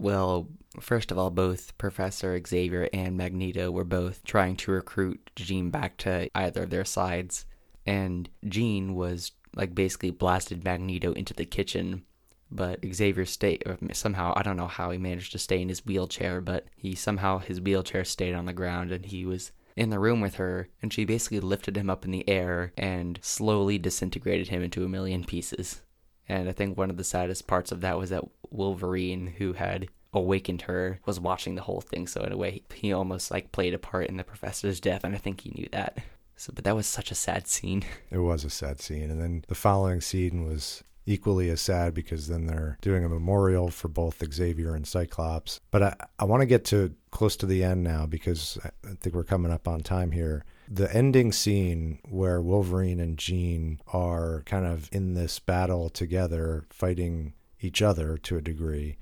Well, 0.00 0.48
first 0.80 1.10
of 1.10 1.18
all, 1.18 1.28
both 1.28 1.76
Professor 1.76 2.40
Xavier 2.46 2.88
and 2.90 3.18
Magneto 3.18 3.70
were 3.70 3.84
both 3.84 4.24
trying 4.24 4.56
to 4.56 4.70
recruit 4.70 5.30
Jean 5.36 5.68
back 5.68 5.98
to 5.98 6.30
either 6.34 6.62
of 6.62 6.70
their 6.70 6.86
sides. 6.86 7.44
And 7.84 8.30
Jean 8.48 8.94
was 8.94 9.32
like 9.54 9.74
basically 9.74 10.10
blasted 10.10 10.64
Magneto 10.64 11.12
into 11.12 11.34
the 11.34 11.44
kitchen. 11.44 12.04
But 12.50 12.80
Xavier 12.90 13.26
stayed 13.26 13.62
somehow 13.92 14.32
I 14.34 14.42
don't 14.42 14.56
know 14.56 14.68
how 14.68 14.90
he 14.90 14.96
managed 14.96 15.32
to 15.32 15.38
stay 15.38 15.60
in 15.60 15.68
his 15.68 15.84
wheelchair, 15.84 16.40
but 16.40 16.64
he 16.76 16.94
somehow 16.94 17.38
his 17.38 17.60
wheelchair 17.60 18.06
stayed 18.06 18.34
on 18.34 18.46
the 18.46 18.54
ground 18.54 18.92
and 18.92 19.04
he 19.04 19.26
was 19.26 19.52
in 19.76 19.90
the 19.90 20.00
room 20.00 20.22
with 20.22 20.36
her 20.36 20.70
and 20.80 20.94
she 20.94 21.04
basically 21.04 21.40
lifted 21.40 21.76
him 21.76 21.90
up 21.90 22.06
in 22.06 22.10
the 22.10 22.26
air 22.26 22.72
and 22.78 23.18
slowly 23.20 23.76
disintegrated 23.76 24.48
him 24.48 24.62
into 24.62 24.82
a 24.82 24.88
million 24.88 25.24
pieces. 25.24 25.82
And 26.26 26.48
I 26.48 26.52
think 26.52 26.78
one 26.78 26.90
of 26.90 26.96
the 26.96 27.04
saddest 27.04 27.46
parts 27.46 27.70
of 27.70 27.82
that 27.82 27.98
was 27.98 28.10
that 28.10 28.24
Wolverine, 28.50 29.26
who 29.38 29.52
had 29.54 29.88
awakened 30.12 30.62
her, 30.62 31.00
was 31.06 31.20
watching 31.20 31.54
the 31.54 31.62
whole 31.62 31.80
thing. 31.80 32.06
So 32.06 32.22
in 32.22 32.32
a 32.32 32.36
way, 32.36 32.62
he 32.74 32.92
almost 32.92 33.30
like 33.30 33.52
played 33.52 33.74
a 33.74 33.78
part 33.78 34.08
in 34.08 34.16
the 34.16 34.24
professor's 34.24 34.80
death, 34.80 35.04
and 35.04 35.14
I 35.14 35.18
think 35.18 35.42
he 35.42 35.50
knew 35.50 35.68
that. 35.72 35.98
So, 36.36 36.52
but 36.54 36.64
that 36.64 36.74
was 36.74 36.86
such 36.86 37.10
a 37.10 37.14
sad 37.14 37.46
scene. 37.46 37.84
It 38.10 38.18
was 38.18 38.44
a 38.44 38.50
sad 38.50 38.80
scene. 38.80 39.10
And 39.10 39.20
then 39.20 39.44
the 39.48 39.54
following 39.54 40.00
scene 40.00 40.44
was 40.44 40.82
equally 41.06 41.50
as 41.50 41.60
sad 41.60 41.92
because 41.92 42.28
then 42.28 42.46
they're 42.46 42.78
doing 42.80 43.04
a 43.04 43.08
memorial 43.08 43.68
for 43.70 43.88
both 43.88 44.22
Xavier 44.32 44.74
and 44.74 44.86
Cyclops. 44.86 45.60
But 45.70 45.82
I, 45.82 45.96
I 46.18 46.24
want 46.24 46.40
to 46.40 46.46
get 46.46 46.64
to 46.66 46.94
close 47.10 47.36
to 47.36 47.46
the 47.46 47.62
end 47.62 47.84
now 47.84 48.06
because 48.06 48.58
I 48.64 48.94
think 49.00 49.14
we're 49.14 49.24
coming 49.24 49.52
up 49.52 49.68
on 49.68 49.80
time 49.80 50.12
here. 50.12 50.44
The 50.68 50.94
ending 50.94 51.32
scene 51.32 51.98
where 52.08 52.40
Wolverine 52.40 53.00
and 53.00 53.18
Jean 53.18 53.80
are 53.92 54.42
kind 54.46 54.66
of 54.66 54.88
in 54.92 55.14
this 55.14 55.38
battle 55.38 55.90
together, 55.90 56.64
fighting 56.70 57.34
each 57.60 57.82
other 57.82 58.16
to 58.18 58.36
a 58.36 58.42
degree, 58.42 58.96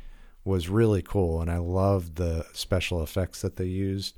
was 0.44 0.68
really 0.68 1.02
cool. 1.02 1.40
And 1.40 1.50
I 1.50 1.58
loved 1.58 2.16
the 2.16 2.46
special 2.52 3.02
effects 3.02 3.42
that 3.42 3.56
they 3.56 3.66
used. 3.66 4.16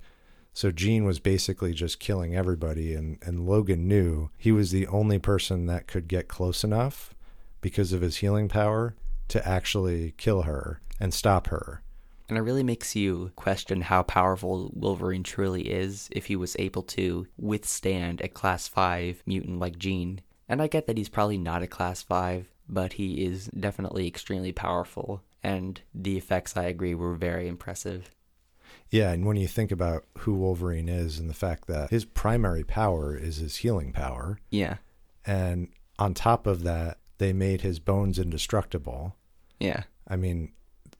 So 0.52 0.70
Jean 0.70 1.04
was 1.04 1.20
basically 1.20 1.72
just 1.72 2.00
killing 2.00 2.34
everybody, 2.34 2.94
and, 2.94 3.18
and 3.22 3.46
Logan 3.46 3.86
knew 3.86 4.30
he 4.36 4.50
was 4.50 4.72
the 4.72 4.86
only 4.88 5.18
person 5.18 5.66
that 5.66 5.86
could 5.86 6.08
get 6.08 6.28
close 6.28 6.64
enough 6.64 7.14
because 7.60 7.92
of 7.92 8.00
his 8.00 8.16
healing 8.16 8.48
power 8.48 8.94
to 9.28 9.46
actually 9.46 10.14
kill 10.16 10.42
her 10.42 10.80
and 10.98 11.14
stop 11.14 11.46
her. 11.48 11.82
And 12.28 12.38
it 12.38 12.42
really 12.42 12.62
makes 12.62 12.94
you 12.94 13.32
question 13.36 13.80
how 13.80 14.02
powerful 14.04 14.70
Wolverine 14.74 15.24
truly 15.24 15.62
is 15.62 16.08
if 16.12 16.26
he 16.26 16.36
was 16.36 16.56
able 16.58 16.82
to 16.84 17.26
withstand 17.36 18.20
a 18.20 18.28
class 18.28 18.68
5 18.68 19.22
mutant 19.26 19.58
like 19.58 19.78
Jean. 19.78 20.20
And 20.48 20.62
I 20.62 20.68
get 20.68 20.86
that 20.86 20.96
he's 20.96 21.08
probably 21.08 21.38
not 21.38 21.62
a 21.62 21.66
class 21.66 22.02
5, 22.02 22.46
but 22.70 22.94
he 22.94 23.24
is 23.24 23.46
definitely 23.48 24.06
extremely 24.06 24.52
powerful. 24.52 25.22
And 25.42 25.80
the 25.94 26.16
effects, 26.16 26.56
I 26.56 26.64
agree, 26.64 26.94
were 26.94 27.14
very 27.14 27.48
impressive. 27.48 28.10
Yeah, 28.90 29.10
and 29.12 29.24
when 29.24 29.36
you 29.36 29.48
think 29.48 29.72
about 29.72 30.04
who 30.18 30.34
Wolverine 30.34 30.88
is 30.88 31.18
and 31.18 31.28
the 31.28 31.34
fact 31.34 31.66
that 31.66 31.90
his 31.90 32.04
primary 32.04 32.64
power 32.64 33.16
is 33.16 33.36
his 33.36 33.56
healing 33.56 33.92
power. 33.92 34.38
Yeah. 34.50 34.76
And 35.26 35.68
on 35.98 36.14
top 36.14 36.46
of 36.46 36.62
that, 36.62 36.98
they 37.18 37.32
made 37.32 37.60
his 37.60 37.78
bones 37.78 38.18
indestructible. 38.18 39.16
Yeah. 39.58 39.84
I 40.08 40.16
mean, 40.16 40.52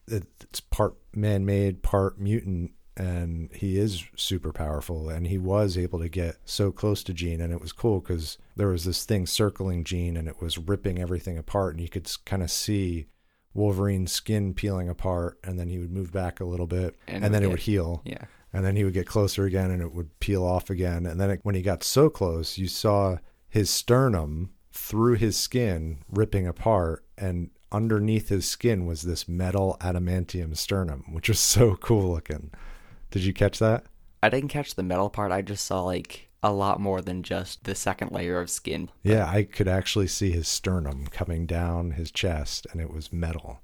it's 0.07 0.61
part 0.61 0.95
man 1.15 1.45
made, 1.47 1.83
part 1.83 2.19
mutant, 2.19 2.73
and 3.01 3.49
he 3.55 3.79
is 3.79 4.05
super 4.15 4.53
powerful. 4.53 5.09
And 5.09 5.27
he 5.27 5.39
was 5.39 5.79
able 5.79 5.99
to 6.01 6.09
get 6.09 6.37
so 6.45 6.71
close 6.71 7.03
to 7.05 7.15
Jean, 7.15 7.41
and 7.41 7.51
it 7.51 7.61
was 7.61 7.73
cool 7.73 8.01
because 8.01 8.37
there 8.57 8.69
was 8.69 8.85
this 8.85 9.05
thing 9.05 9.27
circling 9.27 9.85
Jean, 9.85 10.19
and 10.19 10.29
it 10.29 10.43
was 10.43 10.59
ripping 10.59 10.99
everything 10.99 11.39
apart, 11.39 11.75
and 11.75 11.83
you 11.83 11.89
could 11.89 12.11
kind 12.27 12.43
of 12.43 12.51
see 12.51 13.07
Wolverine's 13.55 14.13
skin 14.13 14.53
peeling 14.53 14.91
apart, 14.91 15.39
and 15.43 15.59
then 15.59 15.69
he 15.69 15.79
would 15.79 15.91
move 15.91 16.13
back 16.13 16.41
a 16.41 16.45
little 16.45 16.67
bit, 16.67 16.95
and, 17.09 17.25
and 17.25 17.35
then 17.35 17.41
get, 17.41 17.47
it 17.47 17.51
would 17.51 17.61
heal. 17.61 18.03
Yeah. 18.05 18.25
And 18.53 18.67
then 18.67 18.77
he 18.77 18.85
would 18.85 18.93
get 18.93 19.07
closer 19.07 19.45
again, 19.45 19.71
and 19.71 19.81
it 19.81 19.95
would 19.95 20.21
peel 20.21 20.45
off 20.45 20.69
again. 20.69 21.07
And 21.07 21.19
then 21.19 21.31
it, 21.31 21.41
when 21.43 21.55
he 21.55 21.63
got 21.63 21.83
so 21.83 22.11
close, 22.11 22.59
you 22.59 22.69
saw 22.69 23.17
his 23.49 23.71
sternum 23.71 24.51
through 24.73 25.15
his 25.15 25.39
skin 25.39 26.05
ripping 26.11 26.47
apart, 26.47 27.07
and 27.17 27.51
underneath 27.73 28.29
his 28.29 28.47
skin 28.47 28.85
was 28.85 29.03
this 29.03 29.27
metal 29.27 29.79
adamantium 29.81 30.55
sternum, 30.55 31.05
which 31.13 31.29
was 31.31 31.41
so 31.41 31.77
cool 31.77 32.13
looking. 32.13 32.51
Did 33.11 33.25
you 33.25 33.33
catch 33.33 33.59
that? 33.59 33.85
I 34.23 34.29
didn't 34.29 34.51
catch 34.51 34.75
the 34.75 34.83
metal 34.83 35.11
part. 35.11 35.33
I 35.33 35.43
just 35.43 35.65
saw 35.65 35.83
like 35.83 36.31
a 36.43 36.53
lot 36.53 36.81
more 36.81 37.01
than 37.01 37.23
just 37.23 37.65
the 37.65 37.75
second 37.75 38.13
layer 38.13 38.41
of 38.41 38.51
skin. 38.51 38.91
Yeah, 39.03 39.27
I 39.27 39.45
could 39.45 39.69
actually 39.69 40.07
see 40.07 40.31
his 40.31 40.49
sternum 40.49 41.07
coming 41.07 41.47
down 41.47 41.93
his 41.93 42.11
chest, 42.11 42.67
and 42.73 42.81
it 42.81 42.93
was 42.93 43.13
metal, 43.13 43.61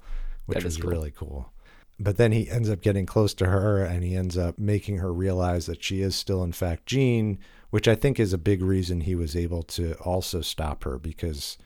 which 0.47 0.65
was 0.65 0.77
cool. 0.77 0.91
really 0.91 1.11
cool. 1.11 1.53
But 1.99 2.19
then 2.19 2.33
he 2.33 2.51
ends 2.51 2.69
up 2.69 2.83
getting 2.83 3.07
close 3.07 3.33
to 3.35 3.47
her, 3.47 3.83
and 3.83 4.05
he 4.05 4.15
ends 4.15 4.37
up 4.37 4.59
making 4.59 4.99
her 4.99 5.13
realize 5.13 5.65
that 5.67 5.83
she 5.83 6.03
is 6.03 6.15
still, 6.15 6.43
in 6.43 6.53
fact, 6.53 6.85
Jean, 6.85 7.39
which 7.71 7.89
I 7.89 7.95
think 7.95 8.21
is 8.21 8.35
a 8.35 8.39
big 8.39 8.63
reason 8.63 9.01
he 9.01 9.15
was 9.15 9.35
able 9.35 9.63
to 9.63 9.95
also 9.95 10.43
stop 10.43 10.85
her 10.85 10.99
because 10.99 11.57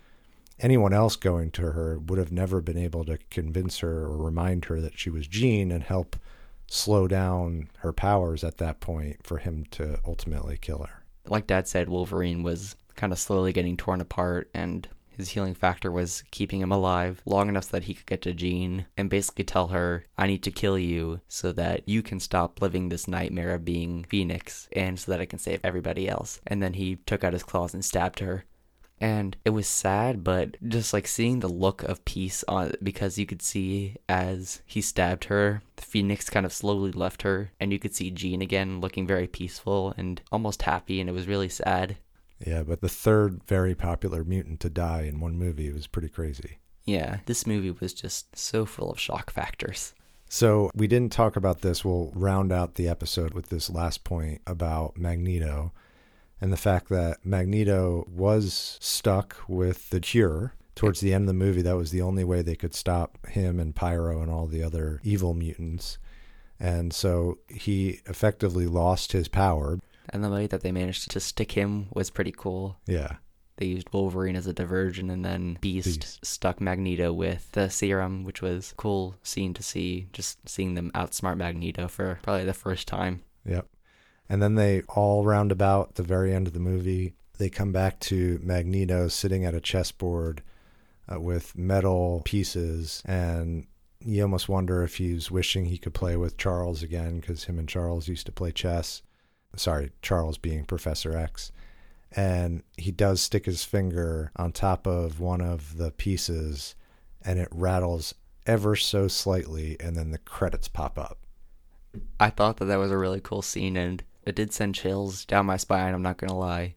anyone 0.61 0.93
else 0.93 1.17
going 1.17 1.51
to 1.53 1.73
her 1.73 1.99
would 1.99 2.19
have 2.19 2.31
never 2.31 2.61
been 2.61 2.79
able 2.79 3.05
to 3.07 3.19
convince 3.31 3.79
her 3.79 4.05
or 4.05 4.17
remind 4.19 4.67
her 4.67 4.81
that 4.81 4.99
she 4.99 5.11
was 5.11 5.27
Jean 5.27 5.73
and 5.73 5.83
help 5.83 6.17
slow 6.71 7.09
down 7.09 7.69
her 7.79 7.93
powers 7.93 8.45
at 8.45 8.59
that 8.59 8.81
point 8.81 9.19
for 9.25 9.39
him 9.39 9.67
to 9.73 9.99
ultimately 10.07 10.57
kill 10.57 10.85
her. 10.85 11.05
Like 11.27 11.47
Dad 11.47 11.69
said, 11.69 11.89
Wolverine 11.89 12.43
was 12.43 12.77
kind 12.95 13.13
of 13.13 13.19
slowly 13.19 13.53
getting 13.53 13.77
torn 13.77 14.01
apart, 14.01 14.49
and 14.55 14.89
his 15.09 15.31
healing 15.31 15.55
factor 15.55 15.91
was 15.91 16.23
keeping 16.31 16.61
him 16.61 16.73
alive 16.73 17.21
long 17.27 17.49
enough 17.49 17.65
so 17.65 17.71
that 17.73 17.85
he 17.85 17.95
could 17.95 18.07
get 18.07 18.23
to 18.23 18.33
Jean 18.33 18.87
and 18.97 19.11
basically 19.11 19.45
tell 19.45 19.69
her, 19.69 20.05
I 20.17 20.27
need 20.29 20.43
to 20.45 20.51
kill 20.51 20.79
you 20.79 21.21
so 21.29 21.53
that 21.53 21.87
you 21.87 22.03
can 22.03 22.21
stop 22.21 22.63
living 22.63 22.89
this 22.89 23.09
nightmare 23.09 23.55
of 23.55 23.65
being 23.65 24.05
Phoenix 24.05 24.69
and 24.73 24.99
so 24.99 25.11
that 25.11 25.21
I 25.21 25.27
can 25.27 25.39
save 25.39 25.61
everybody 25.63 26.09
else. 26.09 26.41
And 26.47 26.63
then 26.63 26.75
he 26.75 26.97
took 27.05 27.23
out 27.23 27.35
his 27.35 27.43
claws 27.43 27.75
and 27.75 27.85
stabbed 27.85 28.21
her 28.21 28.45
and 29.01 29.37
it 29.45 29.51
was 29.51 29.67
sad 29.67 30.23
but 30.23 30.57
just 30.69 30.93
like 30.93 31.07
seeing 31.07 31.41
the 31.41 31.49
look 31.49 31.83
of 31.85 32.05
peace 32.05 32.45
on 32.47 32.73
because 32.83 33.19
you 33.19 33.25
could 33.25 33.41
see 33.41 33.97
as 34.09 34.61
he 34.67 34.81
stabbed 34.81 35.25
her 35.25 35.63
the 35.77 35.83
phoenix 35.83 36.29
kind 36.29 36.45
of 36.45 36.53
slowly 36.53 36.93
left 36.93 37.23
her 37.23 37.51
and 37.59 37.73
you 37.73 37.79
could 37.79 37.95
see 37.95 38.11
jean 38.11 38.43
again 38.43 38.81
looking 38.81 39.07
very 39.07 39.27
peaceful 39.27 39.95
and 39.97 40.21
almost 40.31 40.63
happy 40.63 41.01
and 41.01 41.09
it 41.09 41.15
was 41.15 41.27
really 41.27 41.49
sad. 41.49 41.97
Yeah 42.47 42.63
but 42.63 42.81
the 42.81 42.89
third 42.89 43.43
very 43.47 43.75
popular 43.75 44.25
mutant 44.25 44.61
to 44.61 44.71
die 44.71 45.03
in 45.03 45.21
one 45.21 45.39
movie 45.39 45.73
was 45.73 45.87
pretty 45.87 46.09
crazy. 46.09 46.59
Yeah 46.85 47.19
this 47.27 47.47
movie 47.47 47.71
was 47.71 47.95
just 47.95 48.37
so 48.37 48.67
full 48.67 48.91
of 48.91 49.01
shock 49.01 49.31
factors. 49.31 49.95
So 50.33 50.71
we 50.77 50.87
didn't 50.87 51.11
talk 51.11 51.35
about 51.35 51.61
this. 51.61 51.85
We'll 51.85 52.13
round 52.15 52.53
out 52.53 52.77
the 52.77 52.89
episode 52.89 53.35
with 53.35 53.49
this 53.49 53.69
last 53.69 54.05
point 54.05 54.41
about 54.47 54.97
magneto 54.97 55.73
and 56.41 56.53
the 56.53 56.57
fact 56.57 56.89
that 56.89 57.25
Magneto 57.25 58.07
was 58.09 58.79
stuck 58.81 59.37
with 59.49 59.91
the 59.91 60.01
cure 60.01 60.55
towards 60.75 61.01
the 61.01 61.13
end 61.13 61.25
of 61.25 61.27
the 61.29 61.35
movie. 61.35 61.63
That 61.63 61.77
was 61.77 61.91
the 61.91 62.03
only 62.03 62.25
way 62.25 62.43
they 62.43 62.57
could 62.57 62.75
stop 62.75 63.27
him 63.27 63.61
and 63.61 63.75
Pyro 63.75 64.23
and 64.23 64.31
all 64.31 64.47
the 64.47 64.63
other 64.63 65.01
evil 65.05 65.35
mutants. 65.35 65.99
And 66.59 66.93
so 66.93 67.39
he 67.49 68.01
effectively 68.07 68.67
lost 68.67 69.13
his 69.13 69.29
power. 69.29 69.79
And 70.09 70.25
the 70.25 70.31
way 70.31 70.47
that 70.47 70.63
they 70.63 70.73
managed 70.73 71.11
to 71.11 71.21
stick 71.21 71.53
him 71.53 71.89
was 71.93 72.11
pretty 72.11 72.33
cool. 72.33 72.79
Yeah. 72.87 73.17
They 73.57 73.67
used 73.67 73.93
Wolverine 73.93 74.37
as 74.37 74.47
a 74.47 74.55
diversion, 74.55 75.11
and 75.11 75.23
then 75.23 75.59
Beast, 75.61 76.01
Beast, 76.01 76.25
stuck 76.25 76.63
Magneto 76.63 77.13
with 77.13 77.53
the 77.53 77.69
serum, 77.69 78.25
which 78.25 78.41
was 78.41 78.73
cool 78.79 79.17
scene 79.23 79.53
to 79.53 79.63
see. 79.63 80.09
Just 80.15 80.49
seeing 80.49 80.75
them 80.75 80.91
outsmart 80.95 81.37
Magneto 81.37 81.87
for 81.87 82.19
probably 82.23 82.47
the 82.47 82.55
first 82.55 82.89
time. 82.89 83.23
Yep. 83.45 83.69
And 84.31 84.41
then 84.41 84.55
they 84.55 84.83
all 84.83 85.25
round 85.25 85.51
about 85.51 85.97
the 85.97 86.05
very 86.05 86.33
end 86.33 86.47
of 86.47 86.53
the 86.53 86.61
movie. 86.61 87.15
They 87.39 87.51
come 87.51 87.73
back 87.73 87.99
to 88.01 88.39
Magneto 88.45 89.09
sitting 89.09 89.45
at 89.45 89.57
a 89.57 89.61
chessboard 89.61 90.45
uh, 91.13 91.19
with 91.19 91.59
metal 91.59 92.23
pieces, 92.25 93.03
and 93.05 93.67
you 93.99 94.23
almost 94.23 94.49
wonder 94.49 94.85
if 94.85 94.99
he's 94.99 95.33
wishing 95.33 95.65
he 95.65 95.79
could 95.79 95.95
play 95.95 96.17
with 96.17 96.37
Charles 96.37 96.81
again 96.81 97.19
because 97.19 97.45
him 97.45 97.59
and 97.59 97.69
Charles 97.69 98.07
used 98.07 98.25
to 98.27 98.33
play 98.33 98.53
chess. 98.53 99.03
Sorry, 99.57 99.91
Charles 100.01 100.39
being 100.39 100.65
Professor 100.65 101.17
X. 101.17 101.51
And 102.13 102.63
he 102.77 102.93
does 102.93 103.21
stick 103.21 103.47
his 103.47 103.65
finger 103.65 104.31
on 104.37 104.53
top 104.53 104.87
of 104.87 105.19
one 105.19 105.41
of 105.41 105.77
the 105.77 105.91
pieces, 105.91 106.77
and 107.25 107.41
it 107.41 107.49
rattles 107.51 108.15
ever 108.47 108.77
so 108.77 109.09
slightly, 109.09 109.77
and 109.81 109.97
then 109.97 110.13
the 110.13 110.19
credits 110.19 110.69
pop 110.69 110.99
up. 111.01 111.19
I 112.21 112.31
thought 112.31 112.59
that 112.59 112.67
that 112.67 112.79
was 112.79 112.93
a 112.93 112.99
really 112.99 113.21
cool 113.21 113.43
scene, 113.43 113.77
and 113.77 114.05
it 114.25 114.35
did 114.35 114.53
send 114.53 114.75
chills 114.75 115.25
down 115.25 115.47
my 115.47 115.57
spine, 115.57 115.95
I'm 115.95 116.03
not 116.03 116.19
gonna 116.19 116.37
lie. 116.37 116.75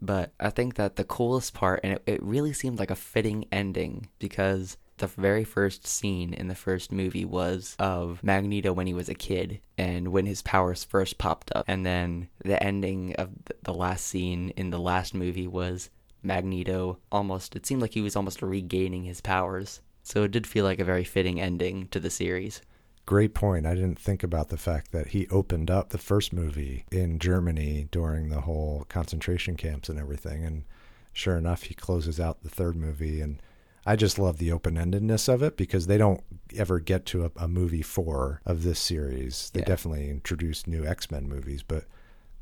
but 0.00 0.32
I 0.40 0.50
think 0.50 0.74
that 0.74 0.96
the 0.96 1.04
coolest 1.04 1.54
part, 1.54 1.80
and 1.82 1.94
it, 1.94 2.02
it 2.06 2.22
really 2.22 2.52
seemed 2.52 2.78
like 2.78 2.90
a 2.90 2.96
fitting 2.96 3.46
ending 3.52 4.08
because 4.18 4.76
the 4.98 5.06
very 5.08 5.42
first 5.42 5.86
scene 5.86 6.32
in 6.32 6.48
the 6.48 6.54
first 6.54 6.92
movie 6.92 7.24
was 7.24 7.74
of 7.78 8.22
Magneto 8.22 8.72
when 8.72 8.86
he 8.86 8.94
was 8.94 9.08
a 9.08 9.14
kid 9.14 9.60
and 9.76 10.08
when 10.08 10.26
his 10.26 10.42
powers 10.42 10.84
first 10.84 11.18
popped 11.18 11.50
up. 11.54 11.64
And 11.66 11.84
then 11.84 12.28
the 12.44 12.62
ending 12.62 13.14
of 13.16 13.30
the 13.62 13.74
last 13.74 14.06
scene 14.06 14.50
in 14.50 14.70
the 14.70 14.78
last 14.78 15.12
movie 15.12 15.48
was 15.48 15.90
Magneto 16.22 16.98
almost, 17.10 17.56
it 17.56 17.66
seemed 17.66 17.82
like 17.82 17.94
he 17.94 18.00
was 18.00 18.14
almost 18.14 18.42
regaining 18.42 19.04
his 19.04 19.20
powers. 19.20 19.80
So 20.04 20.22
it 20.24 20.30
did 20.30 20.46
feel 20.46 20.64
like 20.64 20.78
a 20.78 20.84
very 20.84 21.04
fitting 21.04 21.40
ending 21.40 21.88
to 21.88 21.98
the 21.98 22.10
series. 22.10 22.62
Great 23.04 23.34
point. 23.34 23.66
I 23.66 23.74
didn't 23.74 23.98
think 23.98 24.22
about 24.22 24.48
the 24.48 24.56
fact 24.56 24.92
that 24.92 25.08
he 25.08 25.26
opened 25.28 25.70
up 25.70 25.88
the 25.88 25.98
first 25.98 26.32
movie 26.32 26.84
in 26.92 27.18
Germany 27.18 27.88
during 27.90 28.28
the 28.28 28.42
whole 28.42 28.86
concentration 28.88 29.56
camps 29.56 29.88
and 29.88 29.98
everything. 29.98 30.44
And 30.44 30.64
sure 31.12 31.36
enough, 31.36 31.64
he 31.64 31.74
closes 31.74 32.20
out 32.20 32.42
the 32.42 32.48
third 32.48 32.76
movie. 32.76 33.20
And 33.20 33.42
I 33.84 33.96
just 33.96 34.20
love 34.20 34.38
the 34.38 34.52
open 34.52 34.76
endedness 34.76 35.28
of 35.28 35.42
it 35.42 35.56
because 35.56 35.88
they 35.88 35.98
don't 35.98 36.22
ever 36.56 36.78
get 36.78 37.04
to 37.06 37.24
a, 37.24 37.30
a 37.36 37.48
movie 37.48 37.82
four 37.82 38.40
of 38.46 38.62
this 38.62 38.78
series. 38.78 39.50
They 39.52 39.60
yeah. 39.60 39.66
definitely 39.66 40.08
introduced 40.08 40.68
new 40.68 40.86
X 40.86 41.10
Men 41.10 41.28
movies, 41.28 41.64
but 41.64 41.86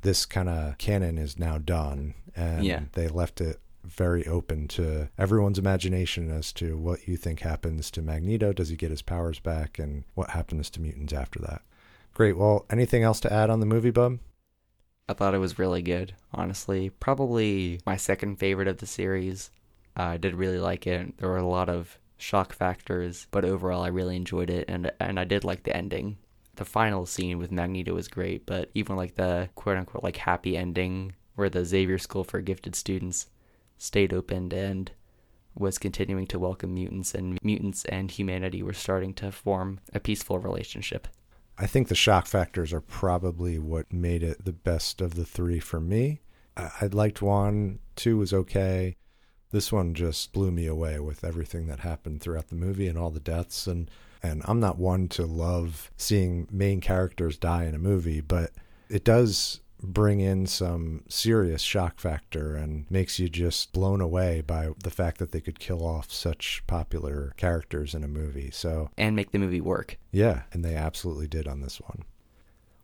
this 0.02 0.26
kind 0.26 0.50
of 0.50 0.76
canon 0.76 1.16
is 1.16 1.38
now 1.38 1.56
done. 1.56 2.14
And 2.36 2.64
yeah. 2.64 2.82
they 2.92 3.08
left 3.08 3.40
it 3.40 3.60
very 3.90 4.26
open 4.26 4.68
to 4.68 5.08
everyone's 5.18 5.58
imagination 5.58 6.30
as 6.30 6.52
to 6.54 6.76
what 6.76 7.06
you 7.06 7.16
think 7.16 7.40
happens 7.40 7.90
to 7.92 8.02
Magneto. 8.02 8.52
Does 8.52 8.68
he 8.68 8.76
get 8.76 8.90
his 8.90 9.02
powers 9.02 9.38
back? 9.38 9.78
And 9.78 10.04
what 10.14 10.30
happens 10.30 10.70
to 10.70 10.80
mutants 10.80 11.12
after 11.12 11.38
that? 11.40 11.62
Great. 12.14 12.36
Well, 12.36 12.66
anything 12.70 13.02
else 13.02 13.20
to 13.20 13.32
add 13.32 13.50
on 13.50 13.60
the 13.60 13.66
movie, 13.66 13.90
Bub? 13.90 14.18
I 15.08 15.12
thought 15.12 15.34
it 15.34 15.38
was 15.38 15.58
really 15.58 15.82
good, 15.82 16.14
honestly. 16.32 16.90
Probably 16.90 17.80
my 17.84 17.96
second 17.96 18.36
favorite 18.36 18.68
of 18.68 18.78
the 18.78 18.86
series. 18.86 19.50
Uh, 19.98 20.02
I 20.02 20.16
did 20.18 20.34
really 20.34 20.58
like 20.58 20.86
it. 20.86 21.18
There 21.18 21.28
were 21.28 21.36
a 21.36 21.46
lot 21.46 21.68
of 21.68 21.98
shock 22.16 22.52
factors, 22.52 23.26
but 23.30 23.44
overall 23.44 23.82
I 23.82 23.88
really 23.88 24.14
enjoyed 24.14 24.50
it 24.50 24.66
and 24.68 24.92
and 25.00 25.18
I 25.18 25.24
did 25.24 25.42
like 25.42 25.62
the 25.62 25.76
ending. 25.76 26.18
The 26.56 26.64
final 26.64 27.06
scene 27.06 27.38
with 27.38 27.50
Magneto 27.50 27.94
was 27.94 28.08
great, 28.08 28.44
but 28.46 28.70
even 28.74 28.96
like 28.96 29.14
the 29.14 29.48
quote 29.54 29.78
unquote 29.78 30.04
like 30.04 30.16
happy 30.16 30.56
ending 30.56 31.14
where 31.34 31.48
the 31.48 31.64
Xavier 31.64 31.98
School 31.98 32.22
for 32.22 32.40
Gifted 32.40 32.76
Students 32.76 33.26
stayed 33.80 34.12
open 34.12 34.52
and 34.52 34.92
was 35.54 35.78
continuing 35.78 36.26
to 36.28 36.38
welcome 36.38 36.74
mutants, 36.74 37.14
and 37.14 37.38
mutants 37.42 37.84
and 37.86 38.10
humanity 38.10 38.62
were 38.62 38.72
starting 38.72 39.12
to 39.14 39.32
form 39.32 39.80
a 39.92 40.00
peaceful 40.00 40.38
relationship. 40.38 41.08
I 41.58 41.66
think 41.66 41.88
the 41.88 41.94
shock 41.94 42.26
factors 42.26 42.72
are 42.72 42.80
probably 42.80 43.58
what 43.58 43.92
made 43.92 44.22
it 44.22 44.44
the 44.44 44.52
best 44.52 45.00
of 45.00 45.14
the 45.14 45.24
three 45.24 45.58
for 45.58 45.80
me. 45.80 46.20
I, 46.56 46.86
liked 46.86 47.22
one, 47.22 47.78
two 47.96 48.16
was 48.18 48.32
okay. 48.32 48.96
This 49.50 49.72
one 49.72 49.94
just 49.94 50.32
blew 50.32 50.50
me 50.50 50.66
away 50.66 51.00
with 51.00 51.24
everything 51.24 51.66
that 51.66 51.80
happened 51.80 52.20
throughout 52.20 52.48
the 52.48 52.54
movie 52.54 52.86
and 52.86 52.98
all 52.98 53.10
the 53.10 53.20
deaths 53.20 53.66
and 53.66 53.90
and 54.22 54.42
I'm 54.44 54.60
not 54.60 54.78
one 54.78 55.08
to 55.08 55.24
love 55.24 55.90
seeing 55.96 56.46
main 56.50 56.82
characters 56.82 57.38
die 57.38 57.64
in 57.64 57.74
a 57.74 57.78
movie, 57.78 58.20
but 58.20 58.50
it 58.90 59.02
does 59.02 59.60
bring 59.82 60.20
in 60.20 60.46
some 60.46 61.04
serious 61.08 61.62
shock 61.62 61.98
factor 61.98 62.54
and 62.54 62.90
makes 62.90 63.18
you 63.18 63.28
just 63.28 63.72
blown 63.72 64.00
away 64.00 64.40
by 64.40 64.70
the 64.82 64.90
fact 64.90 65.18
that 65.18 65.32
they 65.32 65.40
could 65.40 65.58
kill 65.58 65.84
off 65.84 66.10
such 66.10 66.62
popular 66.66 67.34
characters 67.36 67.94
in 67.94 68.04
a 68.04 68.08
movie. 68.08 68.50
So 68.50 68.90
and 68.96 69.16
make 69.16 69.32
the 69.32 69.38
movie 69.38 69.60
work. 69.60 69.98
Yeah, 70.12 70.42
and 70.52 70.64
they 70.64 70.74
absolutely 70.74 71.26
did 71.26 71.46
on 71.46 71.60
this 71.60 71.80
one. 71.80 72.04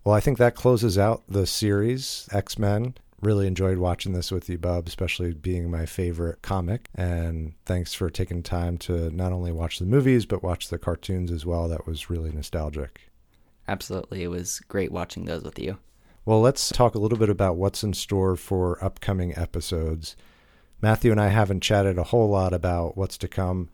Well, 0.05 0.15
I 0.15 0.21
think 0.21 0.39
that 0.39 0.55
closes 0.55 0.97
out 0.97 1.25
the 1.29 1.47
series 1.47 2.29
X 2.33 2.59
Men. 2.59 2.95
Really 3.23 3.47
enjoyed 3.47 3.79
watching 3.79 4.13
this 4.13 4.31
with 4.31 4.49
you, 4.49 4.59
Bub, 4.59 4.87
especially 4.87 5.33
being 5.33 5.71
my 5.71 5.87
favorite 5.87 6.43
comic. 6.43 6.91
And 6.95 7.55
thanks 7.65 7.95
for 7.95 8.11
taking 8.11 8.43
time 8.43 8.77
to 8.79 9.11
not 9.11 9.33
only 9.33 9.53
watch 9.53 9.79
the 9.79 9.87
movies, 9.87 10.27
but 10.27 10.43
watch 10.43 10.69
the 10.69 10.79
cartoons 10.79 11.33
as 11.33 11.47
well. 11.47 11.67
That 11.67 11.87
was 11.87 12.11
really 12.11 12.31
nostalgic. 12.31 13.01
Absolutely. 13.67 14.23
It 14.23 14.29
was 14.29 14.61
great 14.69 14.93
watching 14.93 15.25
those 15.25 15.43
with 15.43 15.59
you. 15.59 15.79
Well, 16.27 16.41
let's 16.41 16.71
talk 16.71 16.97
a 16.97 16.99
little 16.99 17.19
bit 17.19 17.31
about 17.31 17.55
what's 17.55 17.85
in 17.85 17.95
store 17.95 18.35
for 18.35 18.83
upcoming 18.83 19.39
episodes. 19.39 20.17
Matthew 20.83 21.13
and 21.13 21.21
I 21.21 21.29
haven't 21.29 21.63
chatted 21.63 21.99
a 21.99 22.03
whole 22.03 22.29
lot 22.29 22.53
about 22.53 22.97
what's 22.97 23.17
to 23.19 23.29
come. 23.29 23.69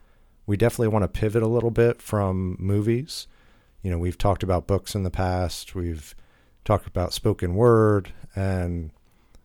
We 0.45 0.59
definitely 0.59 0.89
want 0.89 1.03
to 1.05 1.09
pivot 1.09 1.43
a 1.43 1.47
little 1.47 1.71
bit 1.71 2.03
from 2.03 2.59
movies. 2.59 3.27
You 3.81 3.91
know, 3.91 3.97
we've 3.97 4.19
talked 4.19 4.43
about 4.43 4.67
books 4.67 4.95
in 4.95 5.03
the 5.03 5.11
past, 5.11 5.75
we've 5.75 6.15
talked 6.63 6.87
about 6.87 7.15
spoken 7.15 7.55
word, 7.55 8.13
and 8.37 8.91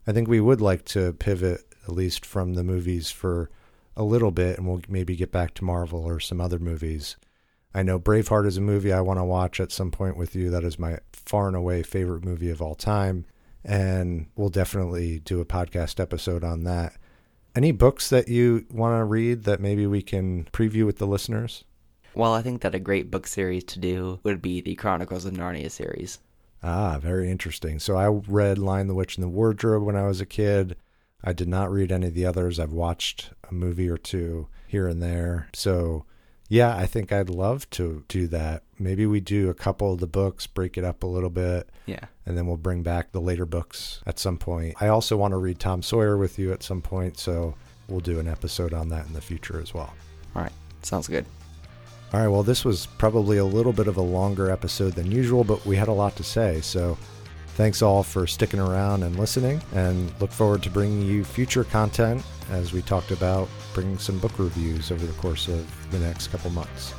I 0.06 0.12
think 0.12 0.28
we 0.28 0.42
would 0.42 0.60
like 0.60 0.84
to 0.88 1.14
pivot 1.14 1.62
at 1.86 1.94
least 1.94 2.26
from 2.26 2.56
the 2.56 2.64
movies 2.64 3.10
for 3.10 3.50
a 3.96 4.04
little 4.04 4.32
bit, 4.32 4.58
and 4.58 4.68
we'll 4.68 4.82
maybe 4.90 5.16
get 5.16 5.32
back 5.32 5.54
to 5.54 5.64
Marvel 5.64 6.04
or 6.04 6.20
some 6.20 6.42
other 6.42 6.60
movies. 6.60 7.16
I 7.74 7.84
know 7.84 8.00
Braveheart 8.00 8.48
is 8.48 8.58
a 8.58 8.62
movie 8.62 8.92
I 8.92 9.02
want 9.02 9.20
to 9.20 9.24
watch 9.24 9.60
at 9.60 9.72
some 9.72 9.92
point 9.92 10.18
with 10.18 10.36
you. 10.36 10.50
That 10.50 10.64
is 10.64 10.80
my 10.80 11.00
far 11.12 11.48
and 11.48 11.56
away 11.56 11.84
favorite 11.84 12.24
movie 12.24 12.50
of 12.50 12.62
all 12.62 12.76
time. 12.76 13.26
And 13.64 14.28
we'll 14.36 14.50
definitely 14.50 15.20
do 15.20 15.42
a 15.42 15.46
podcast 15.46 16.00
episode 16.00 16.44
on 16.44 16.64
that. 16.64 16.94
Any 17.56 17.72
books 17.72 18.10
that 18.10 18.28
you 18.28 18.66
want 18.72 19.00
to 19.00 19.04
read 19.04 19.44
that 19.44 19.60
maybe 19.60 19.86
we 19.88 20.02
can 20.02 20.46
preview 20.54 20.86
with 20.86 20.98
the 20.98 21.08
listeners? 21.08 21.64
Well, 22.14 22.34
I 22.34 22.42
think 22.42 22.62
that 22.62 22.74
a 22.74 22.80
great 22.80 23.12
book 23.12 23.28
series 23.28 23.64
to 23.66 23.80
do 23.80 24.20
would 24.24 24.42
be 24.42 24.62
the 24.62 24.76
Chronicles 24.76 25.26
of 25.26 25.34
Narnia 25.34 25.70
series. 25.70 26.20
Ah, 26.64 26.98
very 27.00 27.30
interesting. 27.30 27.78
So 27.80 27.96
I 27.96 28.08
read 28.08 28.58
Lion 28.58 28.88
the 28.88 28.96
Witch 28.96 29.18
and 29.18 29.24
the 29.24 29.30
Wardrobe 29.30 29.84
when 29.84 29.96
I 29.96 30.08
was 30.08 30.22
a 30.22 30.26
kid. 30.26 30.76
I 31.24 31.34
did 31.34 31.48
not 31.48 31.72
read 31.72 31.92
any 31.92 32.08
of 32.08 32.14
the 32.14 32.26
others. 32.26 32.60
I've 32.60 32.72
watched 32.72 33.32
a 33.50 33.54
movie 33.54 33.90
or 33.90 33.98
two 33.98 34.48
here 34.68 34.88
and 34.88 35.02
there. 35.02 35.50
So, 35.54 36.06
yeah, 36.50 36.76
I 36.76 36.86
think 36.86 37.12
I'd 37.12 37.30
love 37.30 37.70
to 37.72 38.04
do 38.08 38.28
that. 38.28 38.64
Maybe 38.80 39.06
we 39.06 39.20
do 39.20 39.50
a 39.50 39.54
couple 39.54 39.94
of 39.94 40.00
the 40.00 40.08
books, 40.08 40.48
break 40.48 40.78
it 40.78 40.84
up 40.84 41.04
a 41.04 41.08
little 41.08 41.30
bit. 41.30 41.70
Yeah. 41.86 42.06
And 42.26 42.38
then 42.38 42.48
we'll 42.48 42.58
bring 42.58 42.84
back 42.84 43.12
the 43.12 43.22
later 43.22 43.46
books 43.46 44.02
at 44.06 44.20
some 44.20 44.38
point. 44.38 44.76
I 44.82 44.88
also 44.88 45.18
want 45.18 45.32
to 45.32 45.38
read 45.38 45.60
Tom 45.60 45.82
Sawyer 45.82 46.18
with 46.18 46.40
you 46.40 46.54
at 46.54 46.64
some 46.64 46.82
point. 46.82 47.18
So 47.18 47.56
we'll 47.88 48.00
do 48.00 48.20
an 48.20 48.28
episode 48.28 48.74
on 48.74 48.90
that 48.90 49.08
in 49.08 49.14
the 49.14 49.22
future 49.22 49.60
as 49.62 49.74
well. 49.74 49.94
All 50.36 50.42
right. 50.42 50.52
Sounds 50.84 51.08
good. 51.08 51.26
All 52.14 52.22
right, 52.22 52.30
well, 52.30 52.44
this 52.44 52.64
was 52.64 52.86
probably 52.86 53.38
a 53.38 53.44
little 53.44 53.74
bit 53.74 53.90
of 53.90 53.98
a 53.98 54.02
longer 54.02 54.50
episode 54.50 54.94
than 54.94 55.12
usual, 55.12 55.44
but 55.44 55.66
we 55.66 55.76
had 55.76 55.90
a 55.90 55.94
lot 55.94 56.16
to 56.16 56.24
say. 56.24 56.62
So 56.62 56.98
thanks 57.58 57.82
all 57.82 58.04
for 58.04 58.28
sticking 58.28 58.60
around 58.60 59.02
and 59.02 59.20
listening, 59.20 59.62
and 59.74 60.14
look 60.22 60.32
forward 60.32 60.62
to 60.62 60.70
bringing 60.70 61.02
you 61.02 61.24
future 61.24 61.64
content 61.64 62.24
as 62.52 62.72
we 62.72 62.84
talked 62.84 63.10
about 63.10 63.50
bringing 63.74 63.98
some 63.98 64.20
book 64.20 64.38
reviews 64.38 64.92
over 64.92 65.06
the 65.06 65.14
course 65.14 65.48
of 65.48 65.92
the 65.92 66.00
next 66.00 66.28
couple 66.28 66.52
months. 66.52 66.94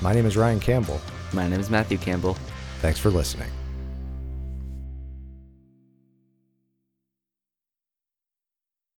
My 0.00 0.14
name 0.14 0.24
is 0.24 0.36
Ryan 0.36 0.60
Campbell. 0.60 1.00
My 1.32 1.48
name 1.48 1.58
is 1.58 1.68
Matthew 1.68 1.98
Campbell. 1.98 2.36
Thanks 2.80 3.00
for 3.00 3.10
listening. 3.10 3.50